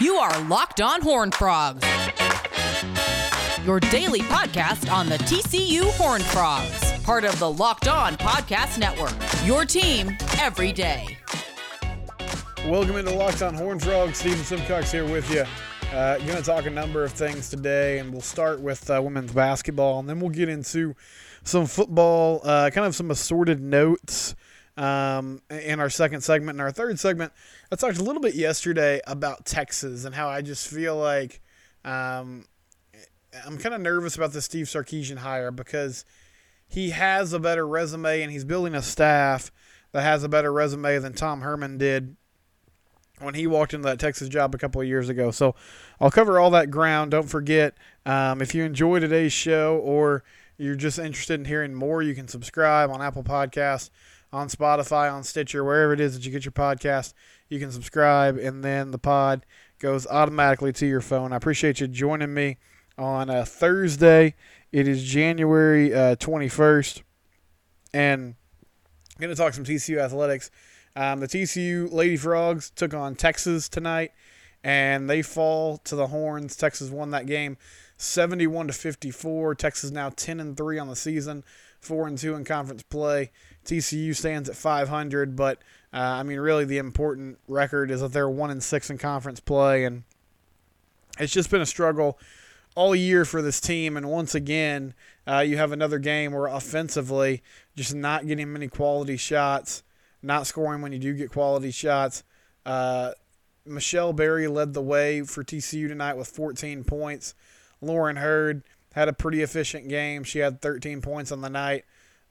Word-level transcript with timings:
You 0.00 0.16
are 0.16 0.42
Locked 0.44 0.80
On 0.80 1.00
Horn 1.00 1.30
Frogs, 1.30 1.86
your 3.64 3.78
daily 3.78 4.20
podcast 4.20 4.92
on 4.92 5.08
the 5.08 5.18
TCU 5.18 5.90
Horn 5.92 6.22
Frogs, 6.22 6.92
part 7.02 7.24
of 7.24 7.38
the 7.38 7.50
Locked 7.50 7.88
On 7.88 8.16
Podcast 8.16 8.78
Network. 8.78 9.14
Your 9.46 9.64
team 9.64 10.16
every 10.40 10.72
day. 10.72 11.16
Welcome 12.66 12.96
into 12.96 13.12
Locked 13.14 13.42
On 13.42 13.54
Horn 13.54 13.78
Frogs. 13.78 14.18
Steven 14.18 14.44
Simcox 14.44 14.90
here 14.90 15.04
with 15.04 15.30
you. 15.30 15.44
Uh, 15.96 16.18
going 16.18 16.36
to 16.36 16.42
talk 16.42 16.66
a 16.66 16.70
number 16.70 17.04
of 17.04 17.12
things 17.12 17.48
today, 17.48 17.98
and 17.98 18.10
we'll 18.10 18.20
start 18.20 18.60
with 18.60 18.88
uh, 18.90 19.00
women's 19.02 19.32
basketball, 19.32 20.00
and 20.00 20.08
then 20.08 20.20
we'll 20.20 20.30
get 20.30 20.48
into 20.48 20.94
some 21.44 21.66
football, 21.66 22.40
uh, 22.44 22.70
kind 22.70 22.86
of 22.86 22.94
some 22.94 23.10
assorted 23.10 23.60
notes 23.60 24.34
um, 24.76 25.42
in 25.50 25.80
our 25.80 25.90
second 25.90 26.22
segment. 26.22 26.56
and 26.56 26.60
our 26.60 26.72
third 26.72 26.98
segment, 26.98 27.32
I 27.70 27.76
talked 27.76 27.98
a 27.98 28.04
little 28.04 28.22
bit 28.22 28.34
yesterday 28.34 29.00
about 29.06 29.44
Texas 29.44 30.04
and 30.04 30.14
how 30.14 30.28
I 30.28 30.42
just 30.42 30.68
feel 30.68 30.96
like 30.96 31.40
um, 31.84 32.46
I'm 33.46 33.58
kind 33.58 33.74
of 33.74 33.80
nervous 33.80 34.16
about 34.16 34.32
the 34.32 34.42
Steve 34.42 34.66
Sarkisian 34.66 35.18
hire 35.18 35.50
because 35.50 36.04
he 36.68 36.90
has 36.90 37.32
a 37.32 37.38
better 37.38 37.66
resume 37.66 38.22
and 38.22 38.32
he's 38.32 38.44
building 38.44 38.74
a 38.74 38.82
staff 38.82 39.50
that 39.92 40.02
has 40.02 40.24
a 40.24 40.28
better 40.28 40.52
resume 40.52 40.98
than 40.98 41.12
Tom 41.12 41.42
Herman 41.42 41.78
did 41.78 42.16
when 43.20 43.34
he 43.34 43.46
walked 43.46 43.74
into 43.74 43.86
that 43.86 44.00
Texas 44.00 44.28
job 44.28 44.54
a 44.54 44.58
couple 44.58 44.80
of 44.80 44.88
years 44.88 45.08
ago. 45.08 45.30
So 45.30 45.54
I'll 46.00 46.10
cover 46.10 46.38
all 46.38 46.50
that 46.50 46.70
ground. 46.70 47.10
Don't 47.10 47.28
forget, 47.28 47.74
um, 48.04 48.42
if 48.42 48.54
you 48.54 48.64
enjoy 48.64 48.98
today's 48.98 49.32
show 49.32 49.76
or 49.78 50.24
you're 50.56 50.74
just 50.74 50.98
interested 50.98 51.38
in 51.38 51.46
hearing 51.46 51.74
more, 51.74 52.02
you 52.02 52.14
can 52.14 52.28
subscribe 52.28 52.90
on 52.90 53.00
Apple 53.00 53.22
Podcasts, 53.22 53.90
on 54.32 54.48
Spotify, 54.48 55.12
on 55.12 55.22
Stitcher, 55.24 55.62
wherever 55.62 55.92
it 55.92 56.00
is 56.00 56.14
that 56.14 56.24
you 56.24 56.32
get 56.32 56.44
your 56.44 56.52
podcast. 56.52 57.12
You 57.48 57.58
can 57.58 57.70
subscribe, 57.70 58.38
and 58.38 58.64
then 58.64 58.90
the 58.90 58.98
pod 58.98 59.44
goes 59.78 60.06
automatically 60.06 60.72
to 60.74 60.86
your 60.86 61.00
phone. 61.00 61.32
I 61.32 61.36
appreciate 61.36 61.80
you 61.80 61.88
joining 61.88 62.32
me 62.32 62.56
on 62.96 63.28
a 63.28 63.44
Thursday. 63.44 64.34
It 64.70 64.88
is 64.88 65.04
January 65.04 65.92
uh, 65.92 66.16
21st, 66.16 67.02
and 67.92 68.34
I'm 69.16 69.20
going 69.20 69.28
to 69.28 69.36
talk 69.36 69.52
some 69.52 69.64
TCU 69.64 69.98
athletics. 69.98 70.50
Um, 70.96 71.20
the 71.20 71.28
TCU 71.28 71.92
Lady 71.92 72.16
Frogs 72.16 72.70
took 72.70 72.94
on 72.94 73.14
Texas 73.14 73.68
tonight, 73.68 74.12
and 74.64 75.10
they 75.10 75.20
fall 75.20 75.78
to 75.78 75.96
the 75.96 76.06
Horns. 76.06 76.56
Texas 76.56 76.90
won 76.90 77.10
that 77.10 77.26
game, 77.26 77.58
71 78.02 78.68
to 78.68 78.72
54. 78.72 79.54
Texas 79.54 79.90
now 79.90 80.10
10 80.10 80.40
and 80.40 80.56
three 80.56 80.78
on 80.78 80.88
the 80.88 80.96
season, 80.96 81.44
four 81.80 82.06
and 82.06 82.18
two 82.18 82.34
in 82.34 82.44
conference 82.44 82.82
play. 82.82 83.30
TCU 83.64 84.14
stands 84.14 84.48
at 84.48 84.56
500, 84.56 85.36
but 85.36 85.58
uh, 85.92 85.98
I 85.98 86.22
mean, 86.22 86.40
really, 86.40 86.64
the 86.64 86.78
important 86.78 87.38
record 87.46 87.90
is 87.90 88.00
that 88.00 88.12
they're 88.12 88.28
one 88.28 88.50
and 88.50 88.62
six 88.62 88.90
in 88.90 88.98
conference 88.98 89.40
play, 89.40 89.84
and 89.84 90.04
it's 91.18 91.32
just 91.32 91.50
been 91.50 91.60
a 91.60 91.66
struggle 91.66 92.18
all 92.74 92.94
year 92.94 93.24
for 93.24 93.42
this 93.42 93.60
team. 93.60 93.96
And 93.96 94.10
once 94.10 94.34
again, 94.34 94.94
uh, 95.26 95.40
you 95.40 95.58
have 95.58 95.72
another 95.72 95.98
game 95.98 96.32
where 96.32 96.46
offensively, 96.46 97.42
just 97.76 97.94
not 97.94 98.26
getting 98.26 98.52
many 98.52 98.68
quality 98.68 99.16
shots 99.16 99.82
not 100.22 100.46
scoring 100.46 100.80
when 100.80 100.92
you 100.92 100.98
do 100.98 101.12
get 101.14 101.30
quality 101.30 101.70
shots. 101.70 102.22
Uh, 102.64 103.12
Michelle 103.66 104.12
Berry 104.12 104.46
led 104.46 104.72
the 104.72 104.82
way 104.82 105.22
for 105.22 105.42
TCU 105.42 105.88
tonight 105.88 106.14
with 106.14 106.28
14 106.28 106.84
points. 106.84 107.34
Lauren 107.82 108.16
Heard 108.16 108.62
had 108.94 109.08
a 109.08 109.12
pretty 109.12 109.42
efficient 109.42 109.88
game. 109.88 110.24
She 110.24 110.38
had 110.38 110.62
13 110.62 111.00
points 111.02 111.32
on 111.32 111.40
the 111.40 111.50
night. 111.50 111.84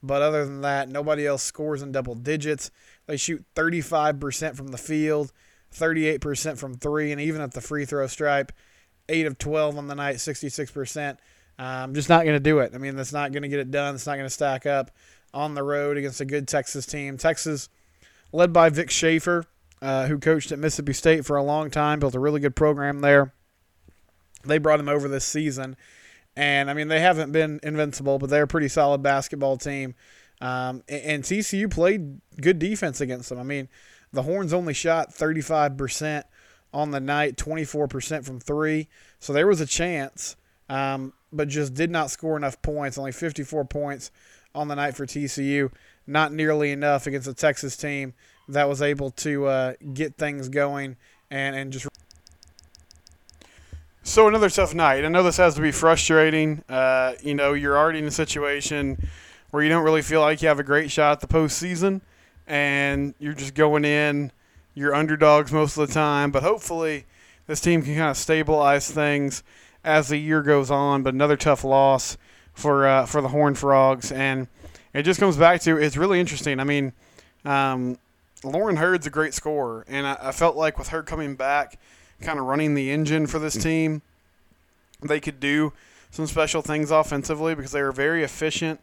But 0.04 0.22
other 0.22 0.46
than 0.46 0.62
that, 0.62 0.90
nobody 0.90 1.28
else 1.28 1.44
scores 1.44 1.82
in 1.82 1.92
double 1.92 2.16
digits. 2.16 2.72
They 3.06 3.18
shoot 3.18 3.46
35% 3.56 4.56
from 4.56 4.70
the 4.70 4.78
field, 4.78 5.32
38% 5.74 6.58
from 6.58 6.76
three, 6.76 7.12
and 7.12 7.22
even 7.22 7.42
at 7.42 7.54
the 7.54 7.62
free 7.62 7.86
throw 7.86 8.08
stripe, 8.08 8.52
8 9.10 9.28
of 9.28 9.38
12 9.38 9.78
on 9.78 9.88
the 9.88 9.96
night, 9.96 10.16
66%. 10.16 11.18
Um, 11.60 11.94
just 11.94 12.10
not 12.10 12.24
going 12.24 12.36
to 12.36 12.40
do 12.40 12.60
it. 12.60 12.72
I 12.74 12.80
mean, 12.80 12.96
that's 12.96 13.14
not 13.14 13.32
going 13.32 13.44
to 13.44 13.50
get 13.50 13.60
it 13.60 13.70
done. 13.70 13.94
It's 13.94 14.08
not 14.08 14.16
going 14.16 14.26
to 14.26 14.30
stack 14.32 14.66
up 14.66 14.90
on 15.34 15.54
the 15.54 15.64
road 15.64 15.98
against 15.98 16.22
a 16.22 16.26
good 16.26 16.48
Texas 16.48 16.86
team. 16.86 17.18
Texas 17.18 17.70
led 18.32 18.52
by 18.52 18.70
Vic 18.70 18.90
Schaefer, 18.90 19.46
uh, 19.82 20.08
who 20.08 20.18
coached 20.18 20.52
at 20.52 20.58
Mississippi 20.58 20.94
State 20.94 21.26
for 21.26 21.36
a 21.36 21.44
long 21.44 21.70
time, 21.70 22.00
built 22.00 22.16
a 22.16 22.20
really 22.20 22.40
good 22.40 22.56
program 22.56 23.02
there. 23.02 23.34
They 24.44 24.58
brought 24.58 24.80
him 24.80 24.90
over 24.90 25.08
this 25.08 25.26
season. 25.26 25.76
And, 26.36 26.70
I 26.70 26.74
mean, 26.74 26.88
they 26.88 27.02
haven't 27.02 27.32
been 27.32 27.60
invincible, 27.62 28.18
but 28.18 28.30
they're 28.30 28.44
a 28.44 28.48
pretty 28.48 28.70
solid 28.70 29.04
basketball 29.04 29.58
team. 29.58 29.96
Um, 30.40 30.84
and 30.88 31.24
TCU 31.24 31.70
played 31.70 32.20
good 32.40 32.58
defense 32.58 33.02
against 33.02 33.30
them. 33.30 33.40
I 33.40 33.44
mean, 33.44 33.68
the 34.14 34.24
Horns 34.24 34.54
only 34.54 34.74
shot 34.74 35.14
35% 35.14 36.24
on 36.74 36.92
the 36.92 37.00
night, 37.00 37.36
24% 37.36 38.26
from 38.26 38.40
three. 38.40 38.88
So 39.20 39.34
there 39.34 39.48
was 39.48 39.62
a 39.62 39.66
chance, 39.66 40.36
um, 40.70 41.14
but 41.32 41.48
just 41.48 41.74
did 41.74 41.92
not 41.92 42.10
score 42.10 42.38
enough 42.38 42.62
points, 42.62 42.98
only 42.98 43.12
54 43.12 43.66
points 43.66 44.12
on 44.56 44.68
the 44.68 44.76
night 44.76 44.96
for 44.96 45.06
TCU 45.06 45.70
not 46.08 46.34
nearly 46.34 46.72
enough 46.72 47.08
against 47.08 47.28
a 47.28 47.34
Texas 47.34 47.78
team 47.78 48.14
that 48.48 48.68
was 48.68 48.82
able 48.82 49.12
to 49.12 49.46
uh, 49.46 49.74
get 49.94 50.18
things 50.18 50.50
going 50.50 50.98
and, 51.30 51.56
and 51.56 51.74
just. 51.74 51.88
So 54.04 54.28
another 54.28 54.50
tough 54.50 54.74
night. 54.74 55.06
I 55.06 55.10
know 55.10 55.22
this 55.22 55.38
has 55.38 55.54
to 55.56 55.62
be 55.62 55.72
frustrating. 55.72 56.64
Uh, 56.68 57.14
you 57.22 57.36
know, 57.36 57.54
you're 57.54 57.78
already 57.78 58.00
in 58.00 58.06
a 58.06 58.12
situation 58.12 58.98
where 59.52 59.62
you 59.62 59.70
don't 59.70 59.84
really 59.84 60.02
feel 60.02 60.22
like 60.22 60.42
you 60.42 60.48
have 60.48 60.60
a 60.60 60.64
great 60.64 60.90
shot 60.90 61.12
at 61.12 61.20
the 61.20 61.28
postseason, 61.28 62.02
and 62.48 63.14
you're 63.20 63.36
just 63.36 63.54
going 63.54 63.86
in. 63.86 64.32
You're 64.74 64.96
underdogs 64.96 65.52
most 65.52 65.78
of 65.78 65.88
the 65.88 65.94
time, 65.94 66.32
but 66.32 66.42
hopefully 66.42 67.06
this 67.46 67.62
team 67.62 67.84
can 67.84 67.96
kind 67.96 68.10
of 68.10 68.18
stabilize 68.18 68.90
things 68.90 69.44
as 69.84 70.08
the 70.08 70.18
year 70.18 70.42
goes 70.42 70.72
on. 70.72 71.04
But 71.04 71.14
another 71.14 71.38
tough 71.38 71.64
loss 71.64 72.18
for 72.54 72.88
uh, 72.88 73.06
for 73.06 73.22
the 73.22 73.28
Horn 73.28 73.54
Frogs, 73.54 74.12
and 74.12 74.48
it 74.96 75.04
just 75.04 75.20
comes 75.20 75.38
back 75.38 75.62
to 75.62 75.78
it's 75.78 75.96
really 75.96 76.20
interesting. 76.20 76.60
I 76.60 76.64
mean, 76.64 76.94
um, 77.46 78.00
Lauren 78.44 78.78
Heard's 78.78 79.06
a 79.06 79.12
great 79.12 79.36
scorer, 79.36 79.86
and 79.88 80.08
I, 80.08 80.18
I 80.20 80.32
felt 80.32 80.56
like 80.56 80.80
with 80.80 80.88
her 80.88 81.04
coming 81.04 81.36
back, 81.36 81.78
kind 82.22 82.40
of 82.40 82.46
running 82.46 82.74
the 82.74 82.92
engine 82.92 83.28
for 83.28 83.40
this 83.40 83.56
team, 83.56 84.02
they 85.02 85.20
could 85.20 85.40
do 85.40 85.74
some 86.10 86.28
special 86.28 86.62
things 86.62 86.92
offensively 86.92 87.56
because 87.56 87.72
they 87.72 87.82
were 87.82 87.92
very 87.92 88.24
efficient, 88.24 88.80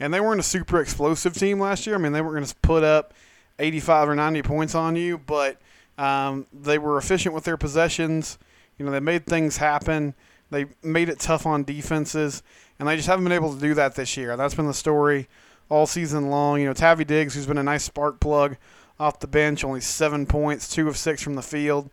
and 0.00 0.12
they 0.12 0.20
weren't 0.20 0.40
a 0.40 0.44
super 0.44 0.80
explosive 0.80 1.34
team 1.34 1.60
last 1.60 1.86
year. 1.86 1.94
I 1.94 1.98
mean, 1.98 2.12
they 2.12 2.20
weren't 2.20 2.34
going 2.34 2.44
to 2.44 2.54
put 2.56 2.82
up 2.82 3.14
85 3.58 4.10
or 4.10 4.14
90 4.14 4.42
points 4.42 4.74
on 4.74 4.96
you, 4.96 5.18
but 5.18 5.58
um, 5.98 6.46
they 6.52 6.78
were 6.78 6.98
efficient 6.98 7.34
with 7.34 7.44
their 7.44 7.56
possessions. 7.56 8.38
You 8.78 8.84
know, 8.84 8.90
they 8.90 9.00
made 9.00 9.26
things 9.26 9.58
happen. 9.58 10.14
They 10.50 10.66
made 10.82 11.08
it 11.08 11.20
tough 11.20 11.46
on 11.46 11.64
defenses, 11.64 12.42
and 12.78 12.88
they 12.88 12.96
just 12.96 13.08
haven't 13.08 13.24
been 13.24 13.32
able 13.32 13.54
to 13.54 13.60
do 13.60 13.74
that 13.74 13.94
this 13.94 14.16
year. 14.16 14.36
That's 14.36 14.54
been 14.54 14.66
the 14.66 14.74
story 14.74 15.28
all 15.68 15.86
season 15.86 16.28
long. 16.28 16.60
You 16.60 16.66
know, 16.66 16.74
Tavy 16.74 17.04
Diggs, 17.04 17.34
who's 17.34 17.46
been 17.46 17.58
a 17.58 17.62
nice 17.62 17.84
spark 17.84 18.20
plug 18.20 18.56
off 19.00 19.20
the 19.20 19.26
bench, 19.26 19.64
only 19.64 19.80
seven 19.80 20.26
points, 20.26 20.68
two 20.68 20.88
of 20.88 20.96
six 20.96 21.22
from 21.22 21.34
the 21.34 21.42
field. 21.42 21.90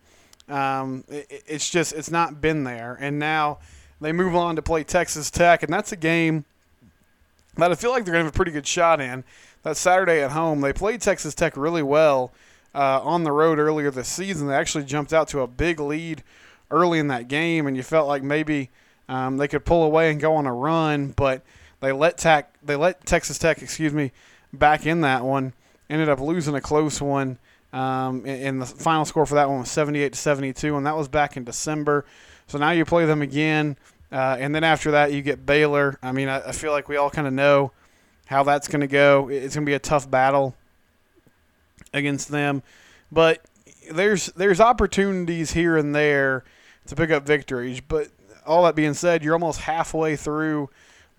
Um, 0.50 1.04
it, 1.10 1.44
it's 1.48 1.70
just 1.70 1.94
it's 1.94 2.12
not 2.12 2.42
been 2.42 2.64
there, 2.64 2.98
and 3.00 3.20
now 3.20 3.60
they 4.02 4.12
move 4.12 4.36
on 4.36 4.56
to 4.56 4.62
play 4.62 4.84
Texas 4.84 5.30
Tech, 5.30 5.64
and 5.64 5.72
that's 5.72 5.92
a 5.92 5.98
game 5.98 6.46
that 7.58 7.72
I 7.72 7.76
feel 7.76 7.92
like 7.92 8.06
they're 8.06 8.14
to 8.14 8.24
have 8.24 8.28
a 8.28 8.36
pretty 8.36 8.52
good 8.52 8.68
shot 8.68 9.00
in. 9.02 9.24
That 9.64 9.78
Saturday 9.78 10.22
at 10.22 10.32
home, 10.32 10.62
they 10.62 10.74
played 10.74 11.02
Texas 11.02 11.36
Tech 11.36 11.58
really 11.58 11.84
well 11.84 12.32
uh, 12.74 13.02
on 13.02 13.24
the 13.24 13.32
road 13.32 13.60
earlier 13.60 13.92
this 13.92 14.08
season. 14.08 14.48
They 14.48 14.56
actually 14.56 14.86
jumped 14.86 15.14
out 15.14 15.28
to 15.30 15.42
a 15.42 15.48
big 15.48 15.80
lead 15.80 16.24
early 16.72 17.00
in 17.00 17.08
that 17.08 17.28
game, 17.28 17.68
and 17.68 17.76
you 17.76 17.84
felt 17.84 18.08
like 18.08 18.24
maybe 18.24 18.70
um, 19.10 19.38
they 19.38 19.48
could 19.48 19.66
pull 19.66 19.84
away 19.84 20.12
and 20.12 20.22
go 20.22 20.36
on 20.36 20.46
a 20.46 20.54
run, 20.54 21.10
but 21.10 21.42
they 21.81 21.92
let 21.92 22.18
Tech, 22.18 22.54
they 22.64 22.76
let 22.76 23.06
Texas 23.06 23.38
Tech, 23.38 23.62
excuse 23.62 23.94
me, 23.94 24.12
back 24.54 24.86
in 24.86 25.02
that 25.02 25.24
one. 25.24 25.54
Ended 25.90 26.10
up 26.10 26.20
losing 26.20 26.54
a 26.54 26.62
close 26.62 27.02
one. 27.02 27.40
Um, 27.72 28.25
and 28.25 28.62
the 28.62 28.66
final 28.66 29.06
score 29.06 29.25
for 29.25 29.35
that 29.35 29.47
one 29.47 29.59
was 29.59 29.71
78 29.71 30.13
to 30.13 30.19
72, 30.19 30.75
and 30.75 30.86
that 30.86 30.98
was 30.98 31.07
back 31.07 31.38
in 31.38 31.44
December. 31.44 32.06
So 32.48 32.57
now 32.57 32.71
you 32.71 32.83
play 32.83 33.06
them 33.06 33.21
again, 33.21 33.77
uh, 34.12 34.38
and 34.39 34.56
then 34.56 34.63
after 34.63 34.92
that 34.92 35.13
you 35.13 35.21
get 35.21 35.45
Baylor. 35.45 36.00
I 36.01 36.12
mean, 36.12 36.30
I, 36.30 36.48
I 36.48 36.51
feel 36.51 36.71
like 36.71 36.89
we 36.89 36.98
all 36.98 37.12
kind 37.12 37.27
of 37.27 37.33
know 37.33 37.71
how 38.25 38.44
that's 38.44 38.68
going 38.68 38.81
to 38.81 38.88
go. 38.88 39.30
It's 39.30 39.56
going 39.56 39.66
to 39.66 39.69
be 39.69 39.75
a 39.75 39.80
tough 39.80 40.10
battle 40.10 40.56
against 41.94 42.30
them, 42.30 42.63
but 43.12 43.44
there's 43.92 44.27
there's 44.27 44.60
opportunities 44.60 45.51
here 45.51 45.77
and 45.77 45.94
there 45.94 46.44
to 46.88 46.95
pick 46.95 47.12
up 47.12 47.25
victories. 47.25 47.81
But 47.81 48.10
all 48.45 48.63
that 48.63 48.75
being 48.75 48.95
said, 48.95 49.24
you're 49.24 49.33
almost 49.33 49.62
halfway 49.62 50.16
through 50.16 50.69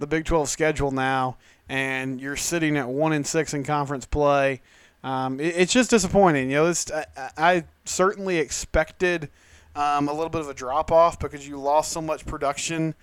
the 0.00 0.06
Big 0.06 0.24
12 0.24 0.48
schedule 0.48 0.90
now, 0.90 1.36
and 1.68 2.20
you're 2.20 2.36
sitting 2.36 2.76
at 2.76 2.88
one 2.88 3.12
and 3.12 3.24
six 3.24 3.54
in 3.54 3.62
conference 3.62 4.04
play. 4.04 4.62
Um, 5.02 5.40
it, 5.40 5.54
it's 5.56 5.72
just 5.72 5.90
disappointing. 5.90 6.50
You 6.50 6.56
know, 6.56 6.66
this 6.66 6.90
I, 6.90 7.04
I 7.36 7.64
certainly 7.84 8.38
expected 8.38 9.30
um, 9.74 10.08
a 10.08 10.12
little 10.12 10.30
bit 10.30 10.40
of 10.40 10.48
a 10.48 10.54
drop 10.54 10.92
off 10.92 11.18
because 11.18 11.46
you 11.46 11.58
lost 11.58 11.92
so 11.92 12.00
much 12.00 12.26
production 12.26 12.94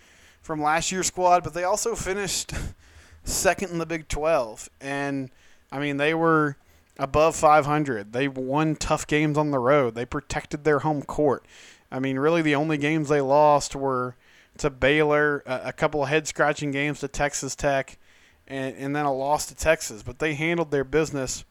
from 0.41 0.61
last 0.61 0.91
year's 0.91 1.07
squad, 1.07 1.43
but 1.43 1.53
they 1.53 1.63
also 1.63 1.95
finished 1.95 2.53
second 3.23 3.71
in 3.71 3.77
the 3.77 3.85
Big 3.85 4.07
12, 4.07 4.69
and 4.79 5.29
I 5.71 5.79
mean 5.79 5.97
they 5.97 6.13
were 6.13 6.57
above 6.97 7.35
500. 7.35 8.13
They 8.13 8.27
won 8.27 8.75
tough 8.75 9.07
games 9.07 9.37
on 9.37 9.51
the 9.51 9.59
road. 9.59 9.95
They 9.95 10.05
protected 10.05 10.63
their 10.63 10.79
home 10.79 11.03
court. 11.03 11.45
I 11.91 11.99
mean, 11.99 12.19
really, 12.19 12.41
the 12.41 12.55
only 12.55 12.77
games 12.77 13.09
they 13.09 13.21
lost 13.21 13.75
were 13.75 14.15
to 14.57 14.69
Baylor, 14.69 15.43
a, 15.45 15.71
couple 15.71 16.03
of 16.03 16.09
head 16.09 16.27
scratching 16.27 16.71
games 16.71 16.99
to 16.99 17.07
Texas 17.07 17.55
Tech, 17.55 17.97
and, 18.47 18.75
and 18.75 18.95
then 18.95 19.05
a 19.05 19.13
loss 19.13 19.45
to 19.47 19.55
Texas. 19.55 20.03
But 20.03 20.19
they 20.19 20.33
handled 20.33 20.71
their 20.71 20.83
business 20.83 21.45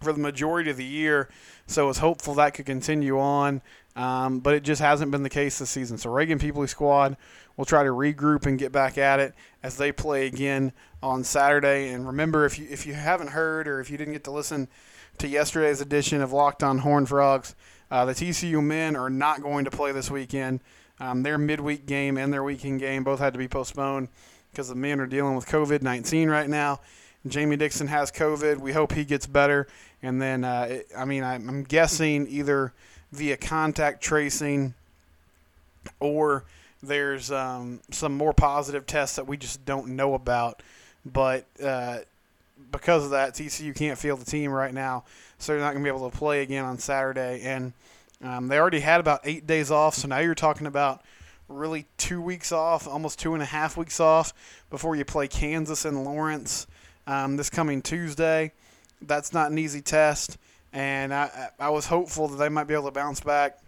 for 0.00 0.12
the 0.12 0.20
majority 0.20 0.70
of 0.70 0.76
the 0.76 0.84
year, 0.84 1.28
so 1.66 1.88
it's 1.88 1.98
hopeful 1.98 2.34
that 2.34 2.54
could 2.54 2.66
continue 2.66 3.18
on. 3.18 3.62
Um, 3.96 4.40
but 4.40 4.54
it 4.54 4.62
just 4.62 4.80
hasn't 4.80 5.10
been 5.10 5.22
the 5.22 5.30
case 5.30 5.58
this 5.58 5.70
season. 5.70 5.98
So 5.98 6.10
Raegan 6.10 6.40
Pebley 6.40 6.68
squad 6.68 7.16
will 7.56 7.64
try 7.64 7.82
to 7.82 7.90
regroup 7.90 8.46
and 8.46 8.58
get 8.58 8.72
back 8.72 8.96
at 8.96 9.20
it 9.20 9.34
as 9.62 9.76
they 9.76 9.92
play 9.92 10.26
again 10.26 10.72
on 11.02 11.24
Saturday. 11.24 11.90
And 11.90 12.06
remember, 12.06 12.44
if 12.44 12.58
you 12.58 12.66
if 12.70 12.86
you 12.86 12.94
haven't 12.94 13.28
heard 13.28 13.66
or 13.66 13.80
if 13.80 13.90
you 13.90 13.98
didn't 13.98 14.14
get 14.14 14.24
to 14.24 14.30
listen 14.30 14.68
to 15.18 15.28
yesterday's 15.28 15.80
edition 15.80 16.22
of 16.22 16.32
Locked 16.32 16.62
On 16.62 16.78
Horn 16.78 17.04
Frogs, 17.04 17.54
uh, 17.90 18.04
the 18.04 18.12
TCU 18.12 18.62
men 18.62 18.96
are 18.96 19.10
not 19.10 19.42
going 19.42 19.64
to 19.64 19.70
play 19.70 19.92
this 19.92 20.10
weekend. 20.10 20.60
Um, 21.00 21.22
their 21.22 21.38
midweek 21.38 21.86
game 21.86 22.16
and 22.16 22.32
their 22.32 22.44
weekend 22.44 22.78
game 22.78 23.04
both 23.04 23.18
had 23.18 23.32
to 23.32 23.38
be 23.38 23.48
postponed 23.48 24.08
because 24.50 24.68
the 24.68 24.74
men 24.74 25.00
are 25.00 25.06
dealing 25.06 25.34
with 25.34 25.46
COVID 25.46 25.82
19 25.82 26.28
right 26.28 26.48
now. 26.48 26.80
Jamie 27.26 27.56
Dixon 27.56 27.86
has 27.88 28.10
COVID. 28.10 28.58
We 28.58 28.72
hope 28.72 28.92
he 28.92 29.04
gets 29.04 29.26
better. 29.26 29.66
And 30.02 30.20
then, 30.20 30.44
uh, 30.44 30.66
it, 30.70 30.88
I 30.96 31.04
mean, 31.04 31.22
I'm 31.22 31.64
guessing 31.64 32.26
either 32.28 32.72
via 33.12 33.36
contact 33.36 34.02
tracing 34.02 34.74
or 35.98 36.44
there's 36.82 37.30
um, 37.30 37.80
some 37.90 38.16
more 38.16 38.32
positive 38.32 38.86
tests 38.86 39.16
that 39.16 39.26
we 39.26 39.36
just 39.36 39.64
don't 39.64 39.88
know 39.88 40.14
about. 40.14 40.62
But 41.04 41.44
uh, 41.62 41.98
because 42.72 43.04
of 43.04 43.10
that, 43.10 43.34
TCU 43.34 43.74
can't 43.74 43.98
field 43.98 44.20
the 44.20 44.30
team 44.30 44.50
right 44.50 44.72
now, 44.72 45.04
so 45.38 45.52
they're 45.52 45.60
not 45.60 45.72
going 45.72 45.84
to 45.84 45.90
be 45.90 45.94
able 45.94 46.10
to 46.10 46.16
play 46.16 46.42
again 46.42 46.64
on 46.64 46.78
Saturday. 46.78 47.42
And 47.42 47.72
um, 48.22 48.48
they 48.48 48.58
already 48.58 48.80
had 48.80 49.00
about 49.00 49.20
eight 49.24 49.46
days 49.46 49.70
off, 49.70 49.94
so 49.94 50.08
now 50.08 50.18
you're 50.18 50.34
talking 50.34 50.66
about 50.66 51.02
really 51.48 51.86
two 51.96 52.20
weeks 52.20 52.52
off, 52.52 52.86
almost 52.86 53.18
two 53.18 53.34
and 53.34 53.42
a 53.42 53.46
half 53.46 53.76
weeks 53.76 53.98
off 53.98 54.32
before 54.70 54.94
you 54.94 55.04
play 55.04 55.26
Kansas 55.26 55.84
and 55.84 56.04
Lawrence 56.04 56.66
um, 57.06 57.36
this 57.36 57.50
coming 57.50 57.82
Tuesday. 57.82 58.52
That's 59.02 59.32
not 59.32 59.50
an 59.50 59.58
easy 59.58 59.80
test, 59.80 60.36
and 60.72 61.14
I, 61.14 61.48
I 61.58 61.70
was 61.70 61.86
hopeful 61.86 62.28
that 62.28 62.36
they 62.36 62.48
might 62.48 62.64
be 62.64 62.74
able 62.74 62.84
to 62.84 62.90
bounce 62.90 63.20
back 63.20 63.58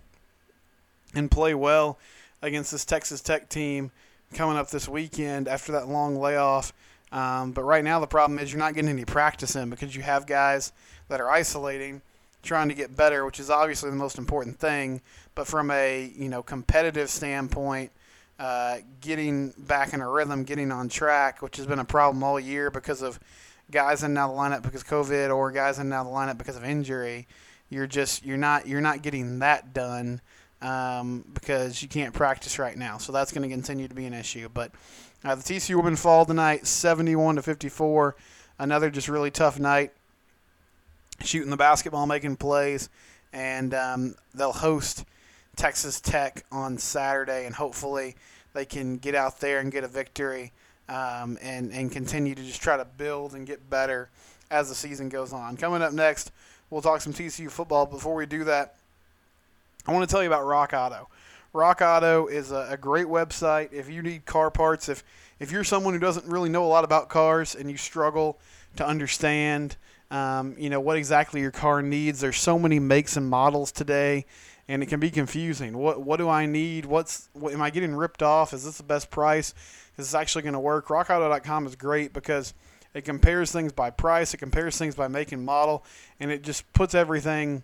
and 1.14 1.31
play 1.31 1.55
well 1.55 1.99
against 2.43 2.73
this 2.73 2.84
Texas 2.84 3.20
Tech 3.20 3.49
team 3.49 3.90
coming 4.34 4.56
up 4.56 4.70
this 4.70 4.88
weekend 4.88 5.49
after 5.49 5.73
that 5.73 5.88
long 5.88 6.17
layoff. 6.17 6.73
Um, 7.12 7.52
but 7.52 7.62
right 7.62 7.84
now, 7.84 8.00
the 8.00 8.06
problem 8.06 8.38
is 8.38 8.52
you're 8.52 8.58
not 8.58 8.75
getting 8.75 8.90
any 8.90 9.05
practice 9.05 9.55
in 9.55 9.70
because 9.70 9.94
you 9.94 10.02
have 10.02 10.26
guys 10.26 10.73
that 11.08 11.20
are 11.20 11.31
isolating 11.31 12.00
trying 12.43 12.69
to 12.69 12.75
get 12.75 12.96
better, 12.96 13.25
which 13.25 13.38
is 13.38 13.50
obviously 13.50 13.90
the 13.90 13.96
most 13.96 14.19
important 14.19 14.58
thing. 14.58 15.00
But 15.35 15.46
from 15.46 15.70
a 15.70 16.12
you 16.17 16.28
know 16.28 16.43
competitive 16.43 17.11
standpoint, 17.11 17.90
uh, 18.42 18.78
getting 19.00 19.54
back 19.56 19.92
in 19.92 20.00
a 20.00 20.10
rhythm, 20.10 20.42
getting 20.42 20.72
on 20.72 20.88
track, 20.88 21.42
which 21.42 21.56
has 21.58 21.66
been 21.66 21.78
a 21.78 21.84
problem 21.84 22.24
all 22.24 22.40
year 22.40 22.72
because 22.72 23.00
of 23.00 23.20
guys 23.70 24.02
in 24.02 24.12
now 24.14 24.26
the 24.26 24.34
lineup 24.34 24.62
because 24.62 24.80
of 24.80 24.88
COVID 24.88 25.32
or 25.32 25.52
guys 25.52 25.78
in 25.78 25.88
now 25.88 26.02
the 26.02 26.10
lineup 26.10 26.38
because 26.38 26.56
of 26.56 26.64
injury. 26.64 27.28
You're 27.70 27.86
just 27.86 28.26
you're 28.26 28.36
not 28.36 28.66
you're 28.66 28.80
not 28.80 29.02
getting 29.02 29.38
that 29.38 29.72
done 29.72 30.20
um, 30.60 31.24
because 31.32 31.82
you 31.82 31.88
can't 31.88 32.12
practice 32.12 32.58
right 32.58 32.76
now. 32.76 32.98
So 32.98 33.12
that's 33.12 33.30
going 33.30 33.48
to 33.48 33.54
continue 33.54 33.86
to 33.86 33.94
be 33.94 34.06
an 34.06 34.12
issue. 34.12 34.48
But 34.52 34.72
uh, 35.22 35.36
the 35.36 35.42
TCU 35.42 35.76
women 35.76 35.94
fall 35.94 36.26
tonight, 36.26 36.66
71 36.66 37.36
to 37.36 37.42
54. 37.42 38.16
Another 38.58 38.90
just 38.90 39.06
really 39.06 39.30
tough 39.30 39.60
night 39.60 39.92
shooting 41.20 41.50
the 41.50 41.56
basketball, 41.56 42.08
making 42.08 42.34
plays, 42.34 42.88
and 43.32 43.72
um, 43.72 44.16
they'll 44.34 44.50
host 44.50 45.04
Texas 45.54 46.00
Tech 46.00 46.44
on 46.50 46.76
Saturday, 46.76 47.46
and 47.46 47.54
hopefully 47.54 48.16
they 48.54 48.64
can 48.64 48.99
get 48.99 49.14
out 49.14 49.40
there 49.40 49.60
and 49.60 49.72
get 49.72 49.84
a 49.84 49.88
victory 49.88 50.52
um, 50.88 51.38
and 51.40 51.72
and 51.72 51.90
continue 51.90 52.34
to 52.34 52.43
just 52.43 52.62
try 52.62 52.76
to 52.76 52.84
build 52.84 53.34
and 53.34 53.46
get 53.46 53.69
better 53.70 54.08
as 54.50 54.69
the 54.69 54.75
season 54.75 55.08
goes 55.08 55.32
on. 55.32 55.56
Coming 55.56 55.82
up 55.82 55.93
next, 55.93 56.31
we'll 56.70 56.82
talk 56.82 57.00
some 57.00 57.12
TCU 57.12 57.50
football. 57.50 57.87
Before 57.87 58.14
we 58.14 58.26
do 58.26 58.44
that, 58.44 58.76
I 59.87 59.93
want 59.93 60.08
to 60.08 60.12
tell 60.12 60.22
you 60.22 60.28
about 60.28 60.44
Rock 60.44 60.72
Auto. 60.75 61.08
Rock 61.52 61.82
Auto 61.82 62.26
is 62.26 62.50
a, 62.50 62.69
a 62.70 62.76
great 62.76 63.06
website. 63.06 63.72
If 63.72 63.90
you 63.90 64.02
need 64.02 64.25
car 64.25 64.50
parts, 64.50 64.88
if 64.88 65.02
if 65.40 65.50
you're 65.50 65.64
someone 65.64 65.94
who 65.94 66.00
doesn't 66.00 66.26
really 66.26 66.49
know 66.49 66.64
a 66.64 66.69
lot 66.69 66.84
about 66.84 67.08
cars 67.08 67.54
and 67.54 67.70
you 67.70 67.76
struggle 67.76 68.38
to 68.76 68.87
understand 68.87 69.76
um, 70.12 70.54
you 70.58 70.69
know 70.69 70.78
what 70.78 70.99
exactly 70.99 71.40
your 71.40 71.50
car 71.50 71.81
needs. 71.81 72.20
There's 72.20 72.37
so 72.37 72.58
many 72.58 72.78
makes 72.78 73.16
and 73.16 73.28
models 73.28 73.72
today, 73.72 74.26
and 74.69 74.82
it 74.82 74.87
can 74.87 75.00
be 75.00 75.11
confusing. 75.11 75.76
What 75.76 76.03
what 76.03 76.19
do 76.19 76.29
I 76.29 76.47
need? 76.47 76.87
What's 76.87 77.29
what, 77.32 77.53
am 77.53 77.62
I 77.62 77.70
getting 77.70 77.94
ripped 77.94 78.23
off? 78.23 78.53
Is 78.53 78.64
this 78.64 78.79
the 78.79 78.82
best 78.82 79.11
price? 79.11 79.55
Is 79.99 80.06
this 80.06 80.14
actually 80.14 80.43
going 80.43 80.55
to 80.55 80.61
work? 80.61 80.88
RockAuto.com 80.88 81.67
is 81.67 81.76
great 81.76 82.12
because 82.12 82.55
it 82.94 83.05
compares 83.05 83.50
things 83.50 83.73
by 83.73 83.91
price, 83.91 84.35
it 84.35 84.38
compares 84.38 84.76
things 84.76 84.94
by 84.94 85.09
make 85.09 85.32
and 85.32 85.44
model, 85.44 85.85
and 86.20 86.31
it 86.31 86.43
just 86.43 86.70
puts 86.73 86.94
everything 86.94 87.62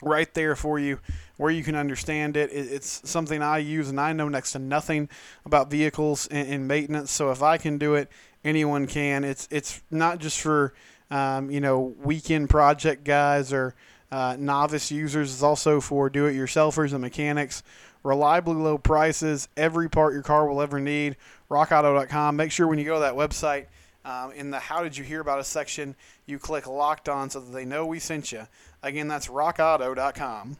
right 0.00 0.32
there 0.34 0.56
for 0.56 0.78
you 0.78 0.98
where 1.36 1.50
you 1.50 1.62
can 1.62 1.76
understand 1.76 2.36
it. 2.36 2.50
It's 2.52 3.08
something 3.08 3.42
I 3.42 3.58
use, 3.58 3.88
and 3.88 4.00
I 4.00 4.12
know 4.12 4.28
next 4.28 4.52
to 4.52 4.58
nothing 4.58 5.08
about 5.44 5.70
vehicles 5.70 6.26
and, 6.28 6.66
maintenance. 6.68 7.10
So 7.10 7.30
if 7.30 7.42
I 7.42 7.56
can 7.56 7.78
do 7.78 7.94
it, 7.94 8.08
anyone 8.44 8.86
can. 8.86 9.24
It's 9.24 9.48
it's 9.50 9.82
not 9.90 10.18
just 10.18 10.40
for 10.40 10.72
um, 11.12 11.50
you 11.50 11.60
know, 11.60 11.94
weekend 12.02 12.48
project 12.48 13.04
guys 13.04 13.52
or 13.52 13.74
uh, 14.12 14.36
novice 14.38 14.92
users. 14.92 15.32
It's 15.32 15.42
also 15.42 15.80
for 15.80 16.10
do-it-yourselfers 16.10 16.92
and 16.92 17.00
mechanics. 17.00 17.62
Reliably 18.04 18.54
low 18.54 18.78
prices, 18.78 19.48
every 19.56 19.88
part 19.88 20.12
your 20.12 20.22
car 20.22 20.46
will 20.46 20.60
ever 20.60 20.78
need. 20.78 21.16
RockAuto.com. 21.50 22.36
Make 22.36 22.52
sure 22.52 22.66
when 22.66 22.78
you 22.78 22.84
go 22.84 22.94
to 22.94 23.00
that 23.00 23.14
website, 23.14 23.66
um, 24.04 24.32
in 24.32 24.50
the 24.50 24.58
How 24.58 24.82
Did 24.82 24.96
You 24.96 25.04
Hear 25.04 25.20
About 25.20 25.38
Us 25.38 25.48
section, 25.48 25.94
you 26.26 26.38
click 26.38 26.66
Locked 26.66 27.08
On 27.08 27.30
so 27.30 27.40
that 27.40 27.52
they 27.52 27.64
know 27.64 27.86
we 27.86 27.98
sent 27.98 28.32
you. 28.32 28.46
Again, 28.82 29.08
that's 29.08 29.28
RockAuto.com. 29.28 30.56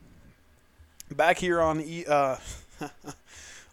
Back 1.11 1.39
here 1.39 1.61
on 1.61 1.81
e- 1.81 2.07
uh, 2.07 2.37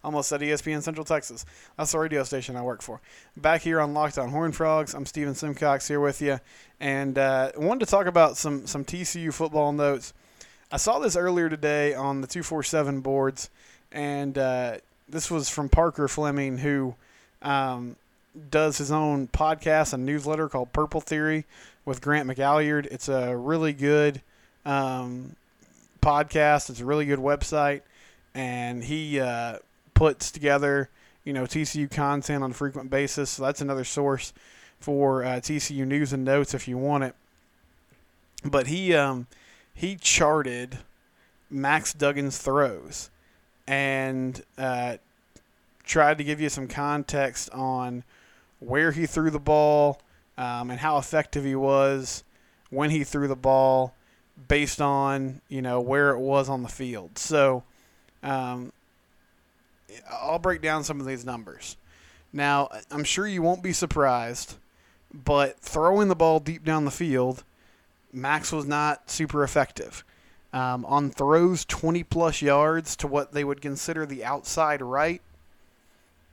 almost 0.03 0.29
said 0.29 0.41
ESPN 0.41 0.81
Central 0.81 1.05
Texas. 1.05 1.45
That's 1.77 1.91
the 1.91 1.99
radio 1.99 2.23
station 2.23 2.55
I 2.55 2.61
work 2.61 2.81
for. 2.81 3.01
Back 3.35 3.61
here 3.61 3.79
on 3.79 3.93
Locked 3.93 4.17
On 4.17 4.29
Horn 4.29 4.51
Frogs, 4.51 4.93
I'm 4.93 5.05
Steven 5.05 5.35
Simcox 5.35 5.87
here 5.87 5.99
with 5.99 6.21
you, 6.21 6.39
and 6.79 7.17
uh, 7.17 7.51
wanted 7.57 7.85
to 7.85 7.91
talk 7.91 8.05
about 8.05 8.37
some 8.37 8.65
some 8.67 8.85
TCU 8.85 9.33
football 9.33 9.71
notes. 9.71 10.13
I 10.71 10.77
saw 10.77 10.99
this 10.99 11.15
earlier 11.15 11.49
today 11.49 11.93
on 11.93 12.21
the 12.21 12.27
two 12.27 12.43
four 12.43 12.63
seven 12.63 13.01
boards, 13.01 13.49
and 13.91 14.37
uh, 14.37 14.77
this 15.07 15.29
was 15.31 15.49
from 15.49 15.69
Parker 15.69 16.07
Fleming, 16.07 16.59
who 16.59 16.95
um, 17.41 17.95
does 18.51 18.77
his 18.77 18.91
own 18.91 19.27
podcast 19.27 19.93
and 19.93 20.05
newsletter 20.05 20.47
called 20.47 20.71
Purple 20.73 21.01
Theory 21.01 21.45
with 21.85 22.01
Grant 22.01 22.29
McGalliard. 22.29 22.85
It's 22.87 23.09
a 23.09 23.35
really 23.35 23.73
good 23.73 24.21
um, 24.65 25.35
podcast. 26.01 26.69
It's 26.69 26.79
a 26.79 26.85
really 26.85 27.05
good 27.05 27.19
website, 27.19 27.81
and 28.35 28.83
he 28.83 29.19
uh, 29.19 29.57
puts 29.99 30.31
together, 30.31 30.89
you 31.25 31.33
know, 31.33 31.43
TCU 31.43 31.91
content 31.91 32.41
on 32.41 32.51
a 32.51 32.53
frequent 32.53 32.89
basis. 32.89 33.31
So 33.31 33.43
that's 33.43 33.59
another 33.59 33.83
source 33.83 34.31
for 34.79 35.25
uh, 35.25 35.41
TCU 35.41 35.85
news 35.85 36.13
and 36.13 36.23
notes 36.23 36.53
if 36.53 36.69
you 36.69 36.77
want 36.77 37.03
it. 37.03 37.15
But 38.45 38.67
he 38.67 38.95
um, 38.95 39.27
he 39.73 39.97
charted 39.97 40.77
Max 41.49 41.93
Duggan's 41.93 42.37
throws 42.37 43.09
and 43.67 44.41
uh, 44.57 44.95
tried 45.83 46.17
to 46.17 46.23
give 46.23 46.39
you 46.39 46.47
some 46.47 46.69
context 46.69 47.49
on 47.49 48.05
where 48.59 48.93
he 48.93 49.05
threw 49.05 49.29
the 49.29 49.37
ball 49.37 49.99
um, 50.37 50.71
and 50.71 50.79
how 50.79 50.97
effective 50.97 51.43
he 51.43 51.55
was 51.55 52.23
when 52.69 52.89
he 52.89 53.03
threw 53.03 53.27
the 53.27 53.35
ball 53.35 53.93
based 54.47 54.79
on 54.79 55.41
you 55.49 55.61
know 55.61 55.81
where 55.81 56.11
it 56.11 56.19
was 56.19 56.47
on 56.47 56.63
the 56.63 56.69
field. 56.69 57.17
So 57.17 57.65
um, 58.23 58.71
I'll 60.09 60.39
break 60.39 60.61
down 60.61 60.83
some 60.83 60.99
of 60.99 61.05
these 61.05 61.25
numbers. 61.25 61.77
Now, 62.31 62.69
I'm 62.91 63.03
sure 63.03 63.27
you 63.27 63.41
won't 63.41 63.63
be 63.63 63.73
surprised, 63.73 64.55
but 65.13 65.59
throwing 65.59 66.07
the 66.07 66.15
ball 66.15 66.39
deep 66.39 66.63
down 66.63 66.85
the 66.85 66.91
field, 66.91 67.43
Max 68.13 68.51
was 68.51 68.65
not 68.65 69.09
super 69.09 69.43
effective. 69.43 70.03
Um, 70.51 70.83
on 70.85 71.11
throws 71.11 71.63
20 71.65 72.03
plus 72.03 72.41
yards 72.41 72.95
to 72.97 73.07
what 73.07 73.33
they 73.33 73.43
would 73.43 73.61
consider 73.61 74.05
the 74.05 74.25
outside 74.25 74.81
right, 74.81 75.21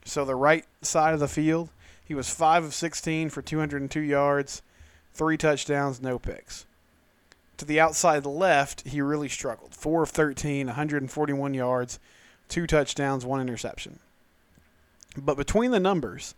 so 0.06 0.24
the 0.24 0.34
right 0.34 0.64
side 0.80 1.12
of 1.12 1.20
the 1.20 1.28
field, 1.28 1.68
he 2.02 2.14
was 2.14 2.30
5 2.30 2.64
of 2.64 2.74
16 2.74 3.28
for 3.28 3.42
202 3.42 4.00
yards, 4.00 4.62
three 5.12 5.36
touchdowns, 5.36 6.00
no 6.00 6.18
picks. 6.18 6.64
To 7.58 7.64
the 7.64 7.80
outside 7.80 8.24
left, 8.24 8.86
he 8.86 9.00
really 9.00 9.28
struggled. 9.28 9.74
4 9.74 10.04
of 10.04 10.10
13, 10.10 10.68
141 10.68 11.54
yards, 11.54 11.98
two 12.48 12.66
touchdowns, 12.66 13.24
one 13.24 13.40
interception. 13.40 13.98
But 15.16 15.36
between 15.36 15.70
the 15.70 15.80
numbers, 15.80 16.34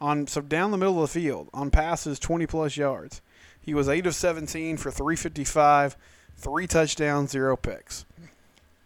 on 0.00 0.26
so 0.26 0.40
down 0.40 0.70
the 0.70 0.78
middle 0.78 1.02
of 1.02 1.12
the 1.12 1.20
field, 1.20 1.48
on 1.52 1.70
passes 1.70 2.18
20 2.18 2.46
plus 2.46 2.76
yards, 2.76 3.20
He 3.60 3.74
was 3.74 3.88
8 3.88 4.06
of 4.06 4.14
17 4.14 4.78
for 4.78 4.90
355, 4.90 5.96
three 6.36 6.66
touchdowns, 6.66 7.30
zero 7.30 7.56
picks. 7.56 8.06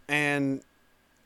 And 0.07 0.61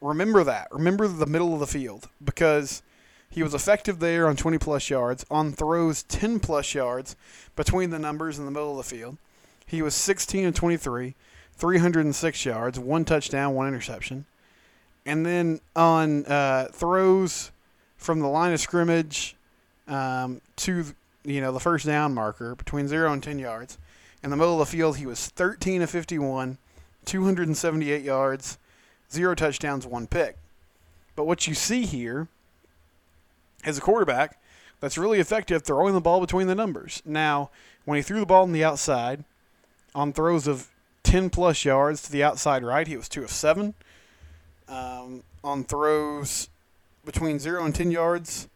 remember 0.01 0.43
that. 0.43 0.67
Remember 0.71 1.07
the 1.07 1.25
middle 1.25 1.53
of 1.53 1.59
the 1.59 1.67
field 1.67 2.07
because 2.23 2.83
he 3.29 3.43
was 3.43 3.53
effective 3.53 3.99
there 3.99 4.27
on 4.27 4.35
20 4.35 4.57
plus 4.57 4.89
yards, 4.89 5.25
on 5.29 5.51
throws 5.51 6.03
10 6.03 6.39
plus 6.39 6.73
yards 6.73 7.15
between 7.55 7.89
the 7.89 7.99
numbers 7.99 8.39
in 8.39 8.45
the 8.45 8.51
middle 8.51 8.71
of 8.71 8.77
the 8.77 8.95
field. 8.95 9.17
He 9.65 9.81
was 9.81 9.93
16 9.93 10.47
of 10.47 10.55
23, 10.55 11.15
306 11.53 12.45
yards, 12.45 12.79
one 12.79 13.05
touchdown, 13.05 13.53
one 13.53 13.67
interception. 13.67 14.25
And 15.05 15.25
then 15.25 15.61
on 15.75 16.25
uh, 16.25 16.67
throws 16.71 17.51
from 17.97 18.19
the 18.19 18.27
line 18.27 18.53
of 18.53 18.59
scrimmage 18.59 19.35
um, 19.87 20.41
to 20.57 20.85
you 21.23 21.41
know 21.41 21.51
the 21.51 21.59
first 21.59 21.85
down 21.85 22.13
marker 22.13 22.55
between 22.55 22.87
zero 22.87 23.11
and 23.11 23.21
10 23.21 23.39
yards, 23.39 23.77
in 24.23 24.29
the 24.29 24.37
middle 24.37 24.53
of 24.53 24.67
the 24.67 24.77
field 24.77 24.97
he 24.97 25.05
was 25.05 25.27
13 25.27 25.81
of 25.81 25.89
51, 25.89 26.57
278 27.05 28.03
yards, 28.03 28.57
zero 29.11 29.35
touchdowns, 29.35 29.85
one 29.87 30.07
pick. 30.07 30.37
But 31.15 31.25
what 31.25 31.47
you 31.47 31.53
see 31.53 31.85
here 31.85 32.27
is 33.65 33.77
a 33.77 33.81
quarterback 33.81 34.39
that's 34.79 34.97
really 34.97 35.19
effective 35.19 35.63
throwing 35.63 35.93
the 35.93 36.01
ball 36.01 36.21
between 36.21 36.47
the 36.47 36.55
numbers. 36.55 37.01
Now, 37.05 37.49
when 37.85 37.97
he 37.97 38.01
threw 38.01 38.19
the 38.19 38.25
ball 38.25 38.43
on 38.43 38.51
the 38.51 38.63
outside 38.63 39.23
on 39.93 40.13
throws 40.13 40.47
of 40.47 40.69
10 41.03 41.29
plus 41.29 41.65
yards 41.65 42.01
to 42.03 42.11
the 42.11 42.23
outside 42.23 42.63
right, 42.63 42.87
he 42.87 42.95
was 42.95 43.09
2 43.09 43.23
of 43.23 43.31
7. 43.31 43.73
Um, 44.69 45.23
on 45.43 45.63
throws 45.63 46.49
between 47.05 47.39
0 47.39 47.65
and 47.65 47.73
10 47.73 47.91
yards 47.91 48.47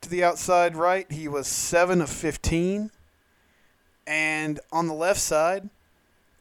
to 0.00 0.08
the 0.08 0.24
outside 0.24 0.76
right, 0.76 1.10
he 1.10 1.28
was 1.28 1.46
7 1.46 2.00
of 2.00 2.08
15. 2.08 2.90
And 4.06 4.60
on 4.72 4.86
the 4.86 4.94
left 4.94 5.20
side, 5.20 5.68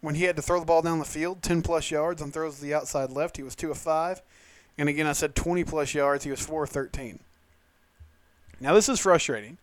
when 0.02 0.16
he 0.16 0.24
had 0.24 0.36
to 0.38 0.42
throw 0.42 0.60
the 0.60 0.66
ball 0.66 0.82
down 0.82 1.00
the 1.00 1.06
field, 1.06 1.42
10 1.42 1.62
plus 1.62 1.92
yards 1.92 2.22
on 2.22 2.32
throws 2.32 2.56
to 2.56 2.62
the 2.62 2.74
outside 2.74 3.12
left, 3.12 3.38
he 3.38 3.44
was 3.44 3.56
2 3.56 3.72
of 3.72 3.78
5. 3.78 4.22
And 4.78 4.88
again, 4.88 5.08
I 5.08 5.14
said 5.14 5.36
20 5.36 5.64
plus 5.64 5.94
yards, 5.94 6.24
he 6.24 6.32
was 6.32 6.40
4 6.40 6.64
of 6.64 6.70
13. 6.70 7.20
Now, 8.60 8.74
this 8.74 8.88
is 8.88 9.00
frustrating 9.00 9.58